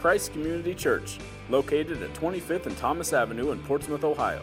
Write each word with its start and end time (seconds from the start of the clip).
Christ 0.00 0.32
Community 0.32 0.74
Church, 0.74 1.18
located 1.50 2.02
at 2.02 2.14
25th 2.14 2.64
and 2.64 2.74
Thomas 2.78 3.12
Avenue 3.12 3.50
in 3.50 3.58
Portsmouth, 3.64 4.02
Ohio. 4.02 4.42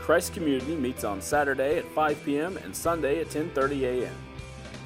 Christ 0.00 0.34
Community 0.34 0.74
meets 0.74 1.04
on 1.04 1.22
Saturday 1.22 1.78
at 1.78 1.88
5 1.92 2.24
p.m. 2.24 2.56
and 2.56 2.74
Sunday 2.74 3.20
at 3.20 3.28
10:30 3.28 3.82
a.m. 3.82 4.16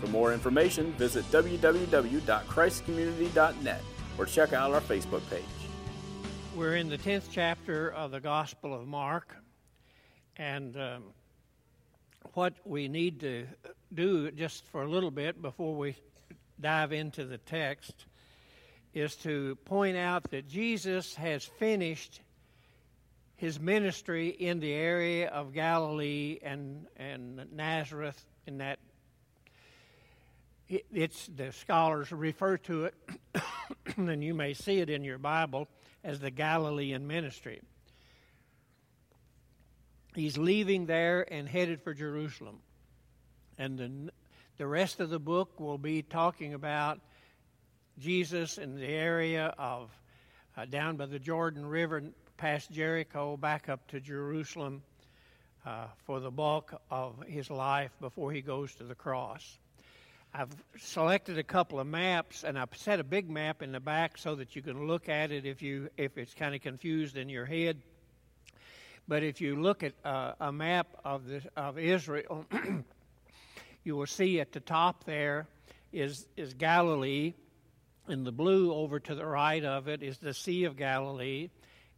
For 0.03 0.09
more 0.09 0.35
information, 0.35 0.93
visit 0.93 1.25
www.christcommunity.net 1.33 3.81
or 4.19 4.27
check 4.27 4.53
out 4.53 4.75
our 4.75 4.83
Facebook 4.83 5.23
page. 5.31 5.43
We're 6.55 6.77
in 6.77 6.91
the 6.91 6.99
10th 6.99 7.29
chapter 7.31 7.91
of 7.91 8.11
the 8.11 8.21
Gospel 8.21 8.75
of 8.75 8.87
Mark, 8.87 9.35
and 10.37 10.77
um, 10.77 11.05
what 12.35 12.53
we 12.67 12.89
need 12.89 13.21
to 13.21 13.47
do 13.95 14.31
just 14.33 14.67
for 14.67 14.83
a 14.83 14.87
little 14.87 15.11
bit 15.11 15.41
before 15.41 15.75
we 15.75 15.97
dive 16.61 16.93
into 16.93 17.25
the 17.25 17.39
text 17.39 18.05
is 18.95 19.17
to 19.17 19.57
point 19.65 19.97
out 19.97 20.31
that 20.31 20.49
Jesus 20.49 21.15
has 21.17 21.45
finished 21.45 22.21
his 23.37 23.59
ministry 23.59 24.29
in 24.29 24.61
the 24.61 24.73
area 24.73 25.29
of 25.29 25.53
Galilee 25.53 26.39
and, 26.43 26.87
and 26.97 27.53
Nazareth 27.53 28.25
in 28.47 28.59
that 28.59 28.79
it's 30.69 31.27
the 31.27 31.53
scholars 31.53 32.11
refer 32.11 32.57
to 32.57 32.87
it 32.87 32.95
and 33.97 34.25
you 34.25 34.33
may 34.33 34.55
see 34.55 34.81
it 34.81 34.89
in 34.89 35.05
your 35.05 35.19
bible 35.19 35.69
as 36.03 36.21
the 36.21 36.31
galilean 36.31 37.07
ministry. 37.07 37.61
He's 40.15 40.39
leaving 40.39 40.87
there 40.87 41.31
and 41.33 41.47
headed 41.47 41.83
for 41.83 41.93
jerusalem. 41.93 42.61
And 43.59 43.79
the, 43.79 44.13
the 44.57 44.67
rest 44.67 45.01
of 45.01 45.11
the 45.11 45.19
book 45.19 45.61
will 45.61 45.79
be 45.79 46.03
talking 46.03 46.55
about 46.55 47.01
jesus 47.99 48.59
in 48.59 48.77
the 48.77 48.87
area 48.87 49.55
of 49.59 49.91
uh, 50.57 50.65
down 50.65 50.97
by 50.97 51.07
the 51.07 51.19
jordan 51.19 51.65
river 51.65 52.03
past 52.37 52.71
Jericho 52.71 53.37
back 53.37 53.69
up 53.69 53.87
to 53.89 54.01
Jerusalem 54.01 54.83
uh, 55.65 55.87
for 56.05 56.21
the 56.21 56.31
bulk 56.31 56.75
of 56.91 57.15
his 57.27 57.51
life 57.51 57.91
before 58.01 58.33
he 58.33 58.43
goes 58.43 58.75
to 58.75 58.85
the 58.85 58.95
cross. 58.95 59.59
I've 60.35 60.51
selected 60.79 61.39
a 61.39 61.45
couple 61.45 61.79
of 61.79 61.87
maps, 61.87 62.43
and 62.43 62.59
I've 62.59 62.77
set 62.77 62.99
a 62.99 63.05
big 63.05 63.31
map 63.31 63.63
in 63.63 63.71
the 63.71 63.79
back 63.79 64.19
so 64.19 64.35
that 64.35 64.57
you 64.57 64.63
can 64.63 64.89
look 64.89 65.09
at 65.09 65.31
it 65.31 65.47
if 65.47 65.63
you 65.63 65.89
if 65.97 66.19
it's 66.19 66.35
kind 66.35 66.55
of 66.55 66.61
confused 66.61 67.17
in 67.17 67.29
your 67.29 67.47
head. 67.47 67.81
But 69.07 69.23
if 69.23 69.41
you 69.41 69.61
look 69.63 69.85
at 69.85 69.93
uh, 70.05 70.33
a 70.41 70.51
map 70.51 70.89
of 71.05 71.27
the 71.27 71.41
of 71.57 71.79
Israel, 71.79 72.45
you 73.85 73.95
will 73.95 74.07
see 74.07 74.41
at 74.41 74.51
the 74.51 74.61
top 74.61 75.05
there 75.05 75.47
is 75.93 76.27
is 76.37 76.53
Galilee, 76.53 77.35
and 78.07 78.27
the 78.27 78.33
blue 78.33 78.73
over 78.73 79.01
to 79.01 79.15
the 79.15 79.27
right 79.27 79.65
of 79.65 79.89
it 79.89 80.03
is 80.03 80.19
the 80.19 80.35
Sea 80.35 80.65
of 80.65 80.77
Galilee, 80.77 81.49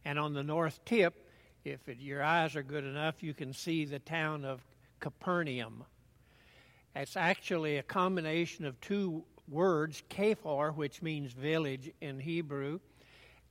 and 0.05 0.17
on 0.17 0.33
the 0.33 0.43
north 0.43 0.83
tip, 0.85 1.27
if 1.65 1.87
it, 1.89 1.99
your 1.99 2.23
eyes 2.23 2.55
are 2.55 2.63
good 2.63 2.85
enough, 2.85 3.21
you 3.21 3.33
can 3.33 3.53
see 3.53 3.85
the 3.85 3.99
town 3.99 4.45
of 4.45 4.61
Capernaum. 4.99 5.83
It's 6.95 7.17
actually 7.17 7.77
a 7.77 7.83
combination 7.83 8.65
of 8.65 8.79
two 8.81 9.23
words, 9.49 10.01
Kephar, 10.09 10.75
which 10.75 11.01
means 11.01 11.33
village 11.33 11.91
in 12.01 12.19
Hebrew, 12.19 12.79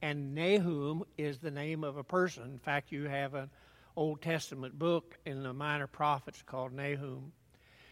and 0.02 0.34
Nahum 0.34 1.04
is 1.16 1.38
the 1.38 1.50
name 1.50 1.84
of 1.84 1.96
a 1.96 2.04
person. 2.04 2.44
In 2.44 2.58
fact, 2.58 2.92
you 2.92 3.04
have 3.04 3.34
an 3.34 3.50
Old 3.96 4.20
Testament 4.20 4.78
book 4.78 5.18
in 5.24 5.42
the 5.42 5.52
Minor 5.52 5.86
Prophets 5.86 6.42
called 6.42 6.72
Nahum. 6.72 7.32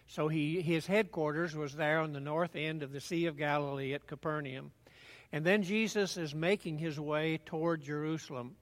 So 0.07 0.29
he, 0.29 0.61
his 0.61 0.87
headquarters 0.87 1.57
was 1.57 1.75
there 1.75 2.01
on 2.01 2.13
the 2.13 2.21
north 2.21 2.57
end 2.57 2.83
of 2.83 2.93
the 2.93 3.01
Sea 3.01 3.27
of 3.27 3.37
Galilee 3.37 3.95
at 3.95 4.07
Capernaum. 4.07 4.71
And 5.33 5.45
then 5.45 5.63
Jesus 5.63 6.17
is 6.17 6.35
making 6.35 6.79
his 6.79 7.01
way 7.01 7.41
toward 7.45 7.83
Jerusalem. 7.83 8.55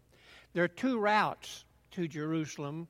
There 0.55 0.65
are 0.65 0.69
two 0.69 0.99
routes 0.99 1.65
to 1.93 2.09
Jerusalem 2.09 2.89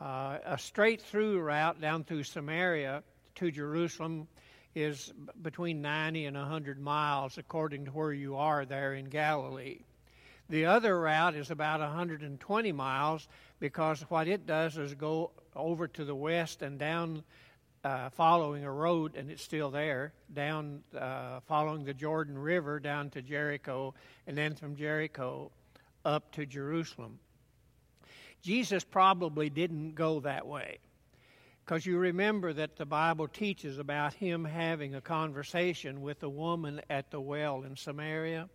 uh, 0.00 0.38
a 0.44 0.58
straight 0.58 1.00
through 1.00 1.40
route 1.40 1.80
down 1.80 2.04
through 2.04 2.24
Samaria 2.24 3.02
to 3.36 3.50
Jerusalem 3.50 4.28
is 4.74 5.12
between 5.40 5.80
90 5.80 6.26
and 6.26 6.36
100 6.36 6.78
miles, 6.78 7.38
according 7.38 7.86
to 7.86 7.90
where 7.92 8.12
you 8.12 8.36
are 8.36 8.66
there 8.66 8.92
in 8.92 9.06
Galilee. 9.06 9.80
The 10.50 10.66
other 10.66 11.00
route 11.00 11.34
is 11.34 11.50
about 11.50 11.80
120 11.80 12.72
miles 12.72 13.26
because 13.58 14.02
what 14.02 14.28
it 14.28 14.46
does 14.46 14.76
is 14.76 14.94
go 14.94 15.30
over 15.54 15.88
to 15.88 16.04
the 16.04 16.14
west 16.14 16.60
and 16.60 16.78
down 16.78 17.24
uh, 17.86 18.10
following 18.10 18.64
a 18.64 18.72
road, 18.72 19.14
and 19.14 19.30
it's 19.30 19.42
still 19.42 19.70
there, 19.70 20.12
down 20.34 20.82
uh, 20.98 21.38
following 21.46 21.84
the 21.84 21.94
Jordan 21.94 22.36
River 22.36 22.80
down 22.80 23.10
to 23.10 23.22
Jericho, 23.22 23.94
and 24.26 24.36
then 24.36 24.56
from 24.56 24.74
Jericho 24.74 25.52
up 26.04 26.32
to 26.32 26.44
Jerusalem. 26.44 27.20
Jesus 28.42 28.82
probably 28.82 29.50
didn't 29.50 29.94
go 29.94 30.18
that 30.20 30.48
way. 30.48 30.78
Because 31.64 31.86
you 31.86 31.98
remember 31.98 32.52
that 32.52 32.74
the 32.74 32.86
Bible 32.86 33.28
teaches 33.28 33.78
about 33.78 34.14
him 34.14 34.44
having 34.44 34.96
a 34.96 35.00
conversation 35.00 36.00
with 36.00 36.24
a 36.24 36.28
woman 36.28 36.80
at 36.90 37.12
the 37.12 37.20
well 37.20 37.62
in 37.62 37.76
Samaria. 37.76 38.48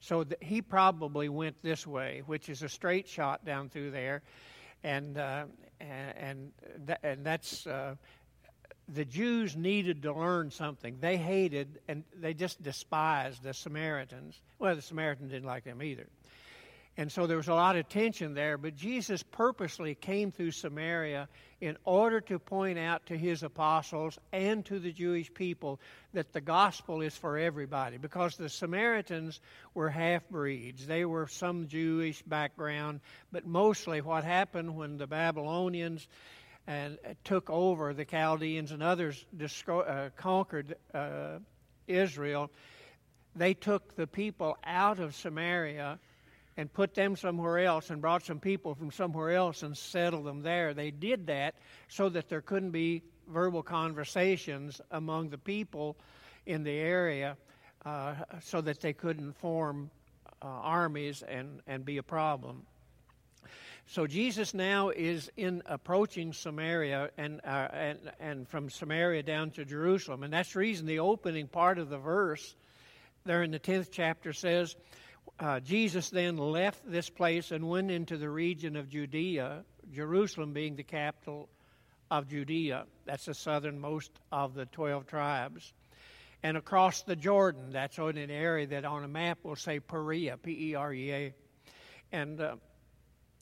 So 0.00 0.26
he 0.42 0.60
probably 0.60 1.30
went 1.30 1.56
this 1.62 1.86
way, 1.86 2.22
which 2.26 2.50
is 2.50 2.62
a 2.62 2.68
straight 2.68 3.08
shot 3.08 3.46
down 3.46 3.70
through 3.70 3.92
there. 3.92 4.20
And, 4.82 5.16
uh, 5.16 5.44
and, 5.80 6.52
and, 6.76 6.96
and 7.02 7.24
that's 7.24 7.66
uh, 7.66 7.94
the 8.88 9.04
Jews 9.04 9.56
needed 9.56 10.02
to 10.02 10.12
learn 10.12 10.50
something. 10.50 10.98
They 11.00 11.16
hated 11.16 11.80
and 11.88 12.04
they 12.14 12.34
just 12.34 12.62
despised 12.62 13.42
the 13.42 13.54
Samaritans. 13.54 14.40
Well, 14.58 14.76
the 14.76 14.82
Samaritans 14.82 15.30
didn't 15.30 15.46
like 15.46 15.64
them 15.64 15.82
either. 15.82 16.06
And 16.96 17.10
so 17.10 17.26
there 17.26 17.36
was 17.36 17.48
a 17.48 17.54
lot 17.54 17.74
of 17.74 17.88
tension 17.88 18.34
there, 18.34 18.56
but 18.56 18.76
Jesus 18.76 19.24
purposely 19.24 19.96
came 19.96 20.30
through 20.30 20.52
Samaria 20.52 21.28
in 21.60 21.76
order 21.84 22.20
to 22.20 22.38
point 22.38 22.78
out 22.78 23.06
to 23.06 23.18
his 23.18 23.42
apostles 23.42 24.16
and 24.32 24.64
to 24.66 24.78
the 24.78 24.92
Jewish 24.92 25.32
people 25.34 25.80
that 26.12 26.32
the 26.32 26.40
gospel 26.40 27.00
is 27.00 27.16
for 27.16 27.36
everybody 27.36 27.96
because 27.96 28.36
the 28.36 28.48
Samaritans 28.48 29.40
were 29.72 29.88
half 29.88 30.28
breeds. 30.28 30.86
They 30.86 31.04
were 31.04 31.26
some 31.26 31.66
Jewish 31.66 32.22
background, 32.22 33.00
but 33.32 33.44
mostly 33.44 34.00
what 34.00 34.22
happened 34.22 34.76
when 34.76 34.96
the 34.96 35.08
Babylonians 35.08 36.06
and 36.66 36.98
took 37.24 37.50
over 37.50 37.92
the 37.92 38.04
Chaldeans 38.04 38.70
and 38.70 38.82
others 38.82 39.24
uh, 39.68 40.08
conquered 40.16 40.76
uh, 40.94 41.38
Israel, 41.86 42.50
they 43.36 43.54
took 43.54 43.96
the 43.96 44.06
people 44.06 44.56
out 44.64 44.98
of 44.98 45.14
Samaria 45.14 45.98
and 46.56 46.72
put 46.72 46.94
them 46.94 47.16
somewhere 47.16 47.58
else 47.58 47.90
and 47.90 48.00
brought 48.00 48.24
some 48.24 48.38
people 48.38 48.74
from 48.74 48.90
somewhere 48.90 49.32
else 49.32 49.62
and 49.62 49.76
settled 49.76 50.24
them 50.24 50.42
there. 50.42 50.72
They 50.72 50.90
did 50.90 51.26
that 51.26 51.56
so 51.88 52.08
that 52.10 52.28
there 52.28 52.40
couldn't 52.40 52.70
be 52.70 53.02
verbal 53.28 53.62
conversations 53.62 54.80
among 54.90 55.30
the 55.30 55.38
people 55.38 55.96
in 56.46 56.62
the 56.62 56.70
area 56.70 57.36
uh, 57.84 58.14
so 58.40 58.60
that 58.60 58.80
they 58.80 58.92
couldn't 58.92 59.32
form 59.38 59.90
uh, 60.42 60.46
armies 60.46 61.22
and, 61.26 61.60
and 61.66 61.84
be 61.84 61.98
a 61.98 62.02
problem. 62.02 62.62
So 63.86 64.06
Jesus 64.06 64.54
now 64.54 64.88
is 64.88 65.30
in 65.36 65.62
approaching 65.66 66.32
Samaria 66.32 67.10
and, 67.18 67.40
uh, 67.44 67.68
and, 67.72 67.98
and 68.18 68.48
from 68.48 68.70
Samaria 68.70 69.22
down 69.22 69.50
to 69.52 69.64
Jerusalem. 69.64 70.22
And 70.22 70.32
that's 70.32 70.54
the 70.54 70.60
reason 70.60 70.86
the 70.86 71.00
opening 71.00 71.48
part 71.48 71.78
of 71.78 71.90
the 71.90 71.98
verse 71.98 72.54
there 73.24 73.42
in 73.42 73.50
the 73.50 73.58
10th 73.58 73.88
chapter 73.90 74.32
says, 74.32 74.76
uh, 75.38 75.60
Jesus 75.60 76.10
then 76.10 76.36
left 76.36 76.80
this 76.84 77.08
place 77.08 77.50
and 77.50 77.68
went 77.68 77.90
into 77.90 78.16
the 78.16 78.28
region 78.28 78.76
of 78.76 78.88
Judea, 78.88 79.64
Jerusalem 79.92 80.52
being 80.52 80.76
the 80.76 80.82
capital 80.82 81.48
of 82.10 82.28
Judea. 82.28 82.84
That's 83.06 83.24
the 83.24 83.34
southernmost 83.34 84.10
of 84.30 84.54
the 84.54 84.66
12 84.66 85.06
tribes. 85.06 85.72
And 86.42 86.58
across 86.58 87.02
the 87.02 87.16
Jordan, 87.16 87.70
that's 87.72 87.96
in 87.96 88.18
an 88.18 88.30
area 88.30 88.66
that 88.68 88.84
on 88.84 89.02
a 89.02 89.08
map 89.08 89.38
will 89.42 89.56
say 89.56 89.80
Perea, 89.80 90.36
P 90.36 90.70
E 90.70 90.74
R 90.74 90.92
E 90.92 91.12
A. 91.12 91.34
And 92.12 92.40
uh, 92.40 92.56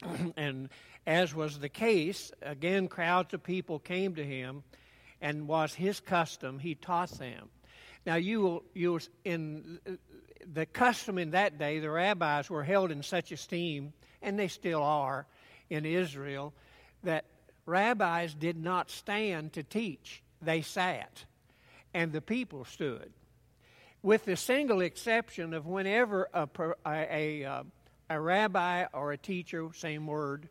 and 0.37 0.69
as 1.07 1.35
was 1.35 1.59
the 1.59 1.69
case, 1.69 2.33
again, 2.43 2.89
crowds 2.89 3.35
of 3.35 3.43
people 3.43 3.79
came 3.79 4.15
to 4.15 4.25
him, 4.25 4.63
and 5.21 5.49
was 5.49 5.75
his 5.75 6.01
custom, 6.01 6.59
he 6.59 6.75
taught 6.75 7.11
them. 7.11 7.49
Now, 8.05 8.17
you 8.17 8.41
will, 8.41 8.65
you 8.75 8.93
will, 8.93 9.01
in 9.25 9.79
the 10.53 10.67
custom 10.67 11.19
in 11.19 11.31
that 11.31 11.59
day, 11.59 11.79
the 11.79 11.91
rabbis 11.91 12.51
were 12.51 12.65
held 12.65 12.91
in 12.91 13.03
such 13.03 13.33
esteem, 13.33 13.93
and 14.21 14.39
they 14.39 14.49
still 14.49 14.83
are 14.83 15.27
in 15.71 15.87
Israel, 15.87 16.53
that 17.05 17.25
rabbis 17.67 18.35
did 18.35 18.57
not 18.57 18.91
stand 18.91 19.53
to 19.55 19.63
teach, 19.63 20.23
they 20.41 20.63
sat, 20.63 21.25
and 21.95 22.13
the 22.13 22.21
people 22.21 22.65
stood. 22.65 23.13
With 24.03 24.25
the 24.25 24.37
single 24.37 24.81
exception 24.81 25.55
of 25.55 25.67
whenever 25.67 26.29
a, 26.35 26.49
a, 26.85 26.91
a, 26.91 27.45
uh, 27.45 27.63
a 28.13 28.21
rabbi 28.21 28.85
or 28.93 29.13
a 29.13 29.19
teacher, 29.19 29.69
same 29.75 30.07
word, 30.07 30.49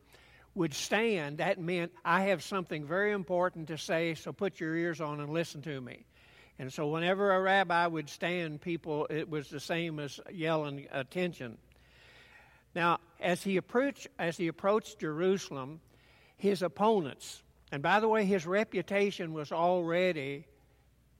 would 0.55 0.73
stand, 0.73 1.37
that 1.37 1.59
meant 1.59 1.91
I 2.03 2.23
have 2.23 2.43
something 2.43 2.85
very 2.85 3.11
important 3.11 3.67
to 3.69 3.77
say, 3.77 4.15
so 4.15 4.33
put 4.33 4.59
your 4.59 4.75
ears 4.75 4.99
on 4.99 5.21
and 5.21 5.31
listen 5.31 5.61
to 5.61 5.79
me. 5.79 6.05
And 6.59 6.71
so 6.71 6.87
whenever 6.87 7.33
a 7.33 7.41
rabbi 7.41 7.87
would 7.87 8.09
stand, 8.09 8.61
people, 8.61 9.07
it 9.09 9.29
was 9.29 9.49
the 9.49 9.59
same 9.59 9.99
as 9.99 10.19
yelling 10.31 10.87
attention. 10.91 11.57
Now, 12.75 12.99
as 13.19 13.43
he 13.43 13.57
approached, 13.57 14.07
as 14.19 14.37
he 14.37 14.47
approached 14.47 14.99
Jerusalem, 14.99 15.79
his 16.37 16.61
opponents, 16.61 17.43
and 17.71 17.81
by 17.81 17.99
the 17.99 18.07
way, 18.07 18.25
his 18.25 18.45
reputation 18.45 19.33
was 19.33 19.51
already 19.51 20.45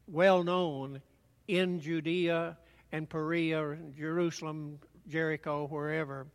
well 0.07 0.43
known 0.43 1.01
in 1.47 1.79
Judea 1.79 2.57
and 2.91 3.09
Perea, 3.09 3.77
Jerusalem, 3.97 4.79
Jericho, 5.07 5.67
wherever, 5.67 6.27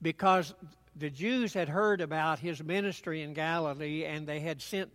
because 0.00 0.54
the 0.96 1.10
Jews 1.10 1.54
had 1.54 1.68
heard 1.68 2.00
about 2.00 2.38
his 2.38 2.62
ministry 2.62 3.22
in 3.22 3.32
Galilee 3.32 4.04
and 4.04 4.26
they 4.26 4.40
had 4.40 4.60
sent 4.60 4.90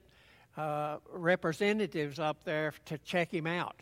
uh, 0.58 0.98
representatives 1.12 2.20
up 2.20 2.44
there 2.44 2.74
to 2.86 2.98
check 3.00 3.32
him 3.32 3.48
out 3.48 3.82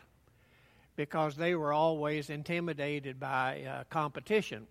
because 0.96 1.36
they 1.36 1.56
were 1.56 1.74
always 1.74 2.30
intimidated 2.30 3.20
by 3.20 3.64
uh, 3.64 3.84
competition. 3.90 4.68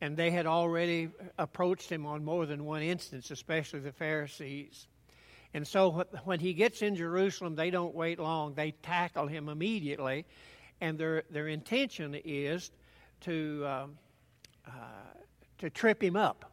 And 0.00 0.16
they 0.16 0.30
had 0.30 0.46
already 0.46 1.08
approached 1.38 1.90
him 1.90 2.04
on 2.04 2.24
more 2.24 2.44
than 2.46 2.64
one 2.64 2.82
instance, 2.82 3.30
especially 3.30 3.80
the 3.80 3.92
Pharisees. 3.92 4.86
And 5.54 5.66
so 5.66 6.04
when 6.24 6.40
he 6.40 6.52
gets 6.52 6.82
in 6.82 6.96
Jerusalem, 6.96 7.54
they 7.54 7.70
don't 7.70 7.94
wait 7.94 8.18
long. 8.18 8.54
They 8.54 8.72
tackle 8.72 9.28
him 9.28 9.48
immediately. 9.48 10.26
And 10.84 10.98
their, 10.98 11.22
their 11.30 11.48
intention 11.48 12.14
is 12.26 12.70
to, 13.22 13.64
um, 13.66 13.98
uh, 14.66 14.70
to 15.60 15.70
trip 15.70 16.02
him 16.02 16.14
up. 16.14 16.52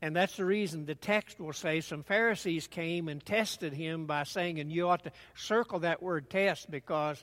And 0.00 0.16
that's 0.16 0.38
the 0.38 0.46
reason 0.46 0.86
the 0.86 0.94
text 0.94 1.38
will 1.38 1.52
say 1.52 1.82
some 1.82 2.04
Pharisees 2.04 2.66
came 2.66 3.06
and 3.06 3.22
tested 3.22 3.74
him 3.74 4.06
by 4.06 4.22
saying, 4.24 4.60
and 4.60 4.72
you 4.72 4.88
ought 4.88 5.04
to 5.04 5.12
circle 5.34 5.80
that 5.80 6.02
word 6.02 6.30
test 6.30 6.70
because 6.70 7.22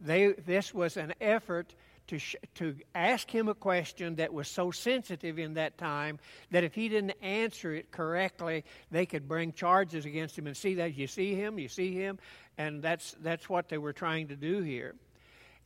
they, 0.00 0.32
this 0.32 0.74
was 0.74 0.96
an 0.96 1.14
effort 1.20 1.72
to, 2.08 2.18
sh- 2.18 2.34
to 2.56 2.74
ask 2.96 3.30
him 3.30 3.46
a 3.46 3.54
question 3.54 4.16
that 4.16 4.32
was 4.32 4.48
so 4.48 4.72
sensitive 4.72 5.38
in 5.38 5.54
that 5.54 5.78
time 5.78 6.18
that 6.50 6.64
if 6.64 6.74
he 6.74 6.88
didn't 6.88 7.14
answer 7.22 7.72
it 7.76 7.92
correctly, 7.92 8.64
they 8.90 9.06
could 9.06 9.28
bring 9.28 9.52
charges 9.52 10.04
against 10.04 10.36
him 10.36 10.48
and 10.48 10.56
see 10.56 10.74
that 10.74 10.96
you 10.96 11.06
see 11.06 11.36
him, 11.36 11.60
you 11.60 11.68
see 11.68 11.94
him, 11.94 12.18
and 12.58 12.82
that's 12.82 13.14
that's 13.22 13.48
what 13.48 13.68
they 13.68 13.78
were 13.78 13.92
trying 13.92 14.26
to 14.26 14.34
do 14.34 14.62
here. 14.62 14.96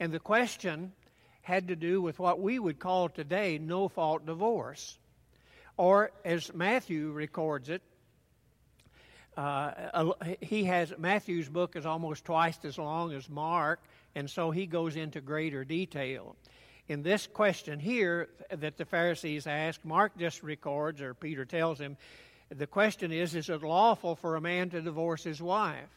And 0.00 0.12
the 0.12 0.20
question 0.20 0.92
had 1.42 1.68
to 1.68 1.76
do 1.76 2.00
with 2.00 2.18
what 2.18 2.40
we 2.40 2.58
would 2.58 2.78
call 2.78 3.08
today 3.08 3.58
no 3.58 3.88
fault 3.88 4.26
divorce, 4.26 4.98
or 5.76 6.10
as 6.24 6.52
Matthew 6.54 7.10
records 7.10 7.68
it. 7.68 7.82
Uh, 9.36 10.12
he 10.40 10.64
has 10.64 10.92
Matthew's 10.96 11.48
book 11.48 11.74
is 11.74 11.84
almost 11.84 12.24
twice 12.24 12.56
as 12.64 12.78
long 12.78 13.12
as 13.12 13.28
Mark, 13.28 13.82
and 14.14 14.30
so 14.30 14.52
he 14.52 14.64
goes 14.64 14.94
into 14.94 15.20
greater 15.20 15.64
detail. 15.64 16.36
In 16.86 17.02
this 17.02 17.26
question 17.26 17.80
here 17.80 18.28
that 18.50 18.76
the 18.76 18.84
Pharisees 18.84 19.46
ask, 19.46 19.84
Mark 19.84 20.16
just 20.16 20.42
records, 20.42 21.00
or 21.00 21.14
Peter 21.14 21.44
tells 21.44 21.80
him, 21.80 21.96
the 22.50 22.66
question 22.66 23.10
is 23.10 23.34
Is 23.34 23.48
it 23.48 23.62
lawful 23.62 24.16
for 24.16 24.36
a 24.36 24.40
man 24.40 24.70
to 24.70 24.80
divorce 24.80 25.24
his 25.24 25.42
wife? 25.42 25.88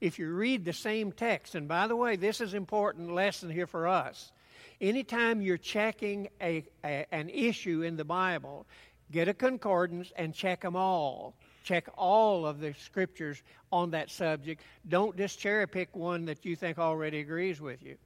If 0.00 0.18
you 0.18 0.30
read 0.30 0.64
the 0.64 0.72
same 0.72 1.12
text, 1.12 1.54
and 1.54 1.66
by 1.66 1.86
the 1.86 1.96
way, 1.96 2.16
this 2.16 2.40
is 2.40 2.52
an 2.52 2.58
important 2.58 3.12
lesson 3.12 3.50
here 3.50 3.66
for 3.66 3.86
us. 3.86 4.32
Anytime 4.80 5.40
you're 5.40 5.56
checking 5.56 6.28
a, 6.40 6.64
a, 6.84 7.06
an 7.12 7.30
issue 7.30 7.82
in 7.82 7.96
the 7.96 8.04
Bible, 8.04 8.66
get 9.10 9.28
a 9.28 9.34
concordance 9.34 10.12
and 10.16 10.34
check 10.34 10.60
them 10.60 10.76
all. 10.76 11.34
Check 11.64 11.88
all 11.96 12.46
of 12.46 12.60
the 12.60 12.74
scriptures 12.74 13.42
on 13.72 13.90
that 13.90 14.10
subject. 14.10 14.62
Don't 14.86 15.16
just 15.16 15.38
cherry 15.38 15.66
pick 15.66 15.96
one 15.96 16.26
that 16.26 16.44
you 16.44 16.56
think 16.56 16.78
already 16.78 17.20
agrees 17.20 17.60
with 17.60 17.82
you. 17.82 17.96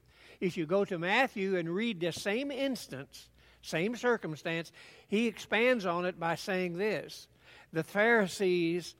If 0.40 0.56
you 0.56 0.64
go 0.64 0.84
to 0.84 0.98
Matthew 0.98 1.56
and 1.56 1.68
read 1.68 2.00
the 2.00 2.12
same 2.12 2.50
instance, 2.50 3.28
same 3.62 3.96
circumstance, 3.96 4.72
he 5.08 5.26
expands 5.26 5.84
on 5.84 6.06
it 6.06 6.18
by 6.18 6.36
saying 6.36 6.78
this 6.78 7.26
The 7.72 7.84
Pharisees 7.84 8.94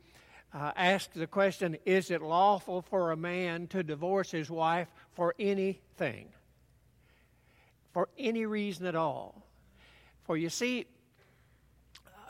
uh, 0.53 0.73
asked 0.77 1.15
the 1.15 1.27
question 1.27 1.77
Is 1.85 2.11
it 2.11 2.23
lawful 2.23 2.83
for 2.83 3.13
a 3.13 3.17
man 3.17 3.67
to 3.69 3.83
divorce 3.83 4.31
his 4.31 4.51
wife 4.51 4.89
for 5.13 5.35
anything? 5.39 6.29
For 7.93 8.09
any 8.19 8.47
reason 8.47 8.87
at 8.87 8.95
all. 8.95 9.43
For 10.25 10.37
you 10.37 10.49
see, 10.49 10.87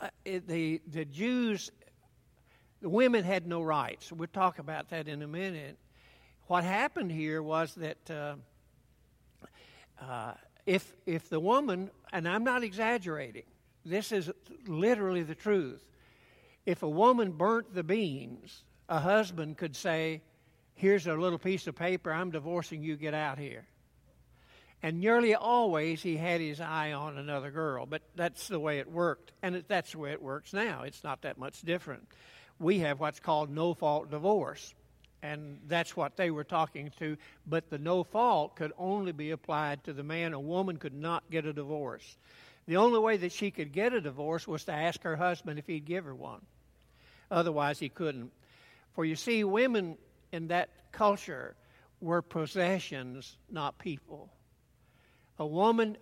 uh, 0.01 0.09
the, 0.23 0.81
the 0.87 1.05
Jews 1.05 1.71
the 2.81 2.89
women 2.89 3.23
had 3.23 3.45
no 3.47 3.61
rights. 3.61 4.11
We'll 4.11 4.27
talk 4.27 4.57
about 4.57 4.89
that 4.89 5.07
in 5.07 5.21
a 5.21 5.27
minute. 5.27 5.77
What 6.47 6.63
happened 6.63 7.11
here 7.11 7.41
was 7.41 7.75
that 7.75 8.09
uh, 8.09 8.35
uh, 10.01 10.33
if, 10.65 10.91
if 11.05 11.29
the 11.29 11.39
woman, 11.39 11.91
and 12.11 12.27
I'm 12.27 12.43
not 12.43 12.63
exaggerating, 12.63 13.43
this 13.85 14.11
is 14.11 14.31
literally 14.67 15.21
the 15.21 15.35
truth. 15.35 15.85
If 16.65 16.83
a 16.83 16.89
woman 16.89 17.31
burnt 17.31 17.73
the 17.73 17.83
beans, 17.83 18.63
a 18.87 18.99
husband 18.99 19.57
could 19.57 19.75
say, 19.75 20.21
Here's 20.75 21.05
a 21.05 21.13
little 21.13 21.37
piece 21.37 21.67
of 21.67 21.75
paper, 21.75 22.11
I'm 22.11 22.31
divorcing 22.31 22.81
you, 22.81 22.95
get 22.95 23.13
out 23.13 23.37
here. 23.37 23.65
And 24.81 24.99
nearly 24.99 25.35
always 25.35 26.01
he 26.01 26.17
had 26.17 26.41
his 26.41 26.59
eye 26.59 26.93
on 26.93 27.19
another 27.19 27.51
girl, 27.51 27.85
but 27.85 28.01
that's 28.15 28.47
the 28.47 28.59
way 28.59 28.79
it 28.79 28.89
worked. 28.89 29.31
And 29.43 29.63
that's 29.67 29.91
the 29.91 29.99
way 29.99 30.11
it 30.11 30.21
works 30.21 30.53
now. 30.53 30.81
It's 30.81 31.03
not 31.03 31.21
that 31.21 31.37
much 31.37 31.61
different 31.61 32.07
we 32.61 32.79
have 32.79 32.99
what's 32.99 33.19
called 33.19 33.49
no 33.49 33.73
fault 33.73 34.09
divorce. 34.11 34.73
And 35.23 35.59
that's 35.67 35.95
what 35.95 36.15
they 36.15 36.31
were 36.31 36.43
talking 36.43 36.91
to. 36.99 37.17
But 37.45 37.69
the 37.69 37.77
no 37.77 38.03
fault 38.03 38.55
could 38.55 38.71
only 38.77 39.11
be 39.11 39.31
applied 39.31 39.83
to 39.83 39.93
the 39.93 40.03
man. 40.03 40.33
A 40.33 40.39
woman 40.39 40.77
could 40.77 40.93
not 40.93 41.23
get 41.29 41.45
a 41.45 41.53
divorce. 41.53 42.17
The 42.71 42.77
only 42.77 42.99
way 42.99 43.17
that 43.17 43.33
she 43.33 43.51
could 43.51 43.73
get 43.73 43.91
a 43.91 43.99
divorce 43.99 44.47
was 44.47 44.63
to 44.63 44.71
ask 44.71 45.03
her 45.03 45.17
husband 45.17 45.59
if 45.59 45.67
he'd 45.67 45.83
give 45.83 46.05
her 46.05 46.15
one. 46.15 46.39
Otherwise, 47.29 47.79
he 47.79 47.89
couldn't. 47.89 48.31
For 48.93 49.03
you 49.03 49.17
see, 49.17 49.43
women 49.43 49.97
in 50.31 50.47
that 50.47 50.69
culture 50.93 51.57
were 51.99 52.21
possessions, 52.21 53.35
not 53.49 53.77
people. 53.77 54.29
A 55.37 55.45
woman, 55.45 55.97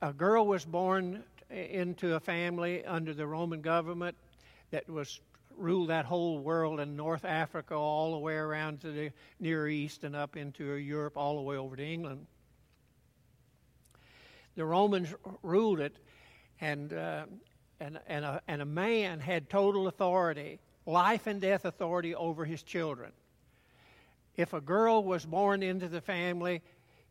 a 0.00 0.12
girl 0.12 0.46
was 0.46 0.64
born 0.64 1.24
into 1.50 2.14
a 2.14 2.20
family 2.20 2.84
under 2.84 3.12
the 3.12 3.26
Roman 3.26 3.60
government 3.60 4.16
that 4.70 4.88
was 4.88 5.20
ruled 5.56 5.88
that 5.88 6.04
whole 6.04 6.38
world 6.38 6.78
in 6.78 6.94
North 6.94 7.24
Africa, 7.24 7.74
all 7.74 8.12
the 8.12 8.18
way 8.18 8.34
around 8.34 8.82
to 8.82 8.92
the 8.92 9.10
Near 9.40 9.66
East 9.66 10.04
and 10.04 10.14
up 10.14 10.36
into 10.36 10.74
Europe, 10.74 11.16
all 11.16 11.34
the 11.34 11.42
way 11.42 11.56
over 11.56 11.74
to 11.74 11.84
England. 11.84 12.28
The 14.56 14.64
Romans 14.64 15.12
ruled 15.42 15.80
it, 15.80 15.96
and, 16.60 16.92
uh, 16.92 17.26
and, 17.80 17.98
and, 18.06 18.24
a, 18.24 18.42
and 18.48 18.62
a 18.62 18.66
man 18.66 19.20
had 19.20 19.50
total 19.50 19.88
authority, 19.88 20.60
life 20.86 21.26
and 21.26 21.40
death 21.40 21.64
authority 21.64 22.14
over 22.14 22.44
his 22.44 22.62
children. 22.62 23.12
If 24.36 24.52
a 24.52 24.60
girl 24.60 25.04
was 25.04 25.24
born 25.24 25.62
into 25.62 25.88
the 25.88 26.00
family, 26.00 26.62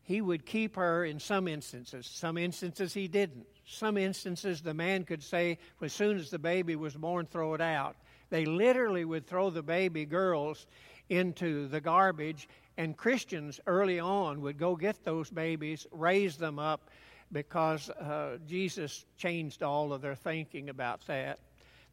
he 0.03 0.19
would 0.21 0.45
keep 0.45 0.75
her 0.75 1.05
in 1.05 1.19
some 1.19 1.47
instances. 1.47 2.05
Some 2.05 2.37
instances 2.37 2.93
he 2.93 3.07
didn't. 3.07 3.45
Some 3.65 3.97
instances 3.97 4.61
the 4.61 4.73
man 4.73 5.05
could 5.05 5.23
say, 5.23 5.57
as 5.81 5.93
soon 5.93 6.17
as 6.17 6.29
the 6.29 6.39
baby 6.39 6.75
was 6.75 6.95
born, 6.95 7.25
throw 7.25 7.53
it 7.53 7.61
out. 7.61 7.95
They 8.29 8.45
literally 8.45 9.05
would 9.05 9.25
throw 9.25 9.49
the 9.49 9.63
baby 9.63 10.05
girls 10.05 10.67
into 11.09 11.67
the 11.67 11.79
garbage, 11.79 12.49
and 12.77 12.97
Christians 12.97 13.59
early 13.67 13.99
on 13.99 14.41
would 14.41 14.57
go 14.57 14.75
get 14.75 15.03
those 15.03 15.29
babies, 15.29 15.87
raise 15.91 16.35
them 16.35 16.59
up, 16.59 16.89
because 17.33 17.89
uh, 17.89 18.37
Jesus 18.47 19.03
changed 19.17 19.61
all 19.61 19.91
of 19.91 20.01
their 20.01 20.15
thinking 20.15 20.69
about 20.69 21.05
that. 21.07 21.39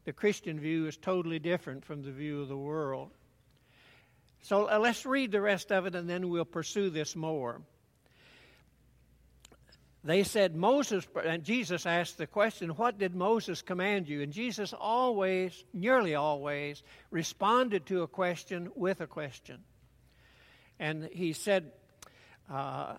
The 0.05 0.13
Christian 0.13 0.61
view 0.61 0.87
is 0.87 0.97
totally 0.97 1.41
different 1.41 1.85
from 1.85 2.03
the 2.03 2.13
view 2.13 2.43
of 2.43 2.49
the 2.49 2.57
world. 2.57 3.11
So 4.43 4.71
uh, 4.71 4.79
let's 4.79 5.05
read 5.05 5.33
the 5.33 5.41
rest 5.41 5.73
of 5.73 5.87
it 5.87 5.97
and 5.97 6.09
then 6.09 6.29
we'll 6.29 6.45
pursue 6.45 6.91
this 6.91 7.17
more 7.17 7.61
they 10.03 10.23
said, 10.23 10.57
Moses, 10.57 11.07
and 11.23 11.45
Jesus 11.45 11.85
asked 11.85 12.17
the 12.17 12.27
question, 12.27 12.71
What 12.71 12.99
did 12.99 13.15
Moses 13.15 13.61
command 13.61 14.09
you? 14.09 14.23
And 14.23 14.33
Jesus 14.33 14.73
always, 14.73 15.65
nearly 15.75 16.15
always, 16.15 16.83
responded 17.11 17.87
to 17.87 18.03
a 18.03 18.09
question 18.09 18.71
with 18.75 19.03
a 19.03 19.07
question. 19.07 19.59
And 20.79 21.05
he 21.13 21.35
said, 21.35 21.73
uh, 22.51 22.95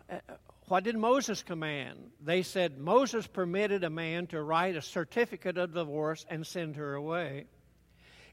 What 0.71 0.85
did 0.85 0.95
Moses 0.95 1.43
command? 1.43 1.99
They 2.23 2.43
said, 2.43 2.77
Moses 2.77 3.27
permitted 3.27 3.83
a 3.83 3.89
man 3.89 4.27
to 4.27 4.41
write 4.41 4.77
a 4.77 4.81
certificate 4.81 5.57
of 5.57 5.73
divorce 5.73 6.25
and 6.29 6.47
send 6.47 6.77
her 6.77 6.93
away. 6.93 7.47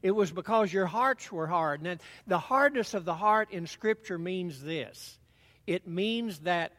It 0.01 0.11
was 0.11 0.31
because 0.31 0.71
your 0.71 0.85
hearts 0.85 1.29
were 1.33 1.47
hard. 1.47 1.85
And 1.85 1.99
the 2.27 2.39
hardness 2.39 2.93
of 2.93 3.03
the 3.03 3.13
heart 3.13 3.51
in 3.51 3.67
Scripture 3.67 4.17
means 4.17 4.63
this 4.63 5.19
it 5.67 5.85
means 5.85 6.39
that 6.39 6.71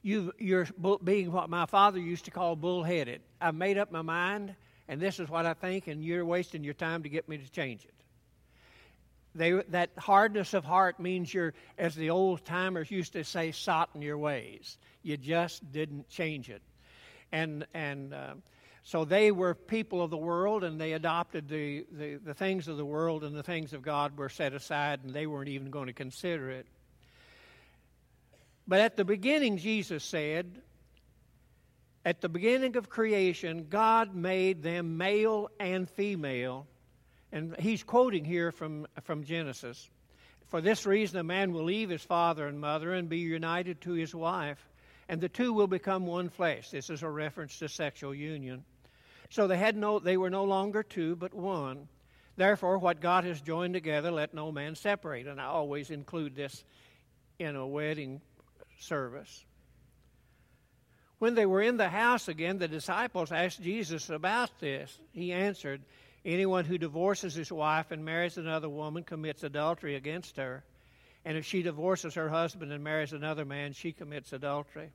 you, 0.00 0.32
you're 0.38 0.68
being 1.04 1.30
what 1.30 1.50
my 1.50 1.66
father 1.66 1.98
used 1.98 2.24
to 2.24 2.30
call 2.30 2.56
bullheaded. 2.56 3.20
I've 3.42 3.54
made 3.54 3.76
up 3.76 3.92
my 3.92 4.00
mind, 4.00 4.54
and 4.88 5.02
this 5.02 5.20
is 5.20 5.28
what 5.28 5.44
I 5.44 5.52
think, 5.52 5.86
and 5.86 6.02
you're 6.02 6.24
wasting 6.24 6.64
your 6.64 6.72
time 6.72 7.02
to 7.02 7.10
get 7.10 7.28
me 7.28 7.36
to 7.36 7.52
change 7.52 7.84
it. 7.84 8.01
They, 9.34 9.52
that 9.70 9.90
hardness 9.98 10.54
of 10.54 10.64
heart 10.64 11.00
means 11.00 11.32
you're, 11.32 11.54
as 11.78 11.94
the 11.94 12.10
old 12.10 12.44
timers 12.44 12.90
used 12.90 13.14
to 13.14 13.24
say, 13.24 13.52
sot 13.52 13.90
in 13.94 14.02
your 14.02 14.18
ways. 14.18 14.76
You 15.02 15.16
just 15.16 15.72
didn't 15.72 16.08
change 16.08 16.50
it. 16.50 16.62
And, 17.32 17.66
and 17.72 18.12
uh, 18.12 18.34
so 18.82 19.04
they 19.04 19.32
were 19.32 19.54
people 19.54 20.02
of 20.02 20.10
the 20.10 20.16
world, 20.18 20.64
and 20.64 20.80
they 20.80 20.92
adopted 20.92 21.48
the, 21.48 21.86
the, 21.90 22.16
the 22.16 22.34
things 22.34 22.68
of 22.68 22.76
the 22.76 22.84
world, 22.84 23.24
and 23.24 23.34
the 23.34 23.42
things 23.42 23.72
of 23.72 23.82
God 23.82 24.18
were 24.18 24.28
set 24.28 24.52
aside, 24.52 25.00
and 25.04 25.14
they 25.14 25.26
weren't 25.26 25.48
even 25.48 25.70
going 25.70 25.86
to 25.86 25.92
consider 25.92 26.50
it. 26.50 26.66
But 28.68 28.80
at 28.80 28.96
the 28.96 29.04
beginning, 29.04 29.58
Jesus 29.58 30.04
said, 30.04 30.60
at 32.04 32.20
the 32.20 32.28
beginning 32.28 32.76
of 32.76 32.88
creation, 32.88 33.66
God 33.70 34.14
made 34.14 34.62
them 34.62 34.96
male 34.96 35.48
and 35.58 35.88
female. 35.88 36.66
And 37.32 37.56
he's 37.58 37.82
quoting 37.82 38.24
here 38.24 38.52
from, 38.52 38.86
from 39.02 39.24
Genesis. 39.24 39.88
For 40.48 40.60
this 40.60 40.84
reason, 40.84 41.18
a 41.18 41.24
man 41.24 41.52
will 41.52 41.64
leave 41.64 41.88
his 41.88 42.02
father 42.02 42.46
and 42.46 42.60
mother 42.60 42.92
and 42.92 43.08
be 43.08 43.18
united 43.18 43.80
to 43.82 43.92
his 43.92 44.14
wife, 44.14 44.68
and 45.08 45.20
the 45.20 45.28
two 45.30 45.54
will 45.54 45.66
become 45.66 46.06
one 46.06 46.28
flesh. 46.28 46.70
This 46.70 46.90
is 46.90 47.02
a 47.02 47.08
reference 47.08 47.58
to 47.58 47.68
sexual 47.68 48.14
union. 48.14 48.64
So 49.30 49.46
they 49.46 49.56
had 49.56 49.78
no 49.78 49.98
they 49.98 50.18
were 50.18 50.28
no 50.28 50.44
longer 50.44 50.82
two 50.82 51.16
but 51.16 51.32
one. 51.32 51.88
Therefore 52.36 52.76
what 52.76 53.00
God 53.00 53.24
has 53.24 53.40
joined 53.40 53.72
together 53.72 54.10
let 54.10 54.34
no 54.34 54.52
man 54.52 54.74
separate. 54.74 55.26
And 55.26 55.40
I 55.40 55.46
always 55.46 55.90
include 55.90 56.36
this 56.36 56.62
in 57.38 57.56
a 57.56 57.66
wedding 57.66 58.20
service. 58.78 59.46
When 61.18 61.34
they 61.34 61.46
were 61.46 61.62
in 61.62 61.78
the 61.78 61.88
house 61.88 62.28
again, 62.28 62.58
the 62.58 62.68
disciples 62.68 63.32
asked 63.32 63.62
Jesus 63.62 64.10
about 64.10 64.50
this. 64.60 64.98
He 65.12 65.32
answered, 65.32 65.80
Anyone 66.24 66.64
who 66.64 66.78
divorces 66.78 67.34
his 67.34 67.50
wife 67.50 67.90
and 67.90 68.04
marries 68.04 68.38
another 68.38 68.68
woman 68.68 69.02
commits 69.02 69.42
adultery 69.42 69.96
against 69.96 70.36
her. 70.36 70.62
And 71.24 71.36
if 71.36 71.44
she 71.44 71.62
divorces 71.62 72.14
her 72.14 72.28
husband 72.28 72.72
and 72.72 72.82
marries 72.82 73.12
another 73.12 73.44
man, 73.44 73.72
she 73.72 73.92
commits 73.92 74.32
adultery. 74.32 74.90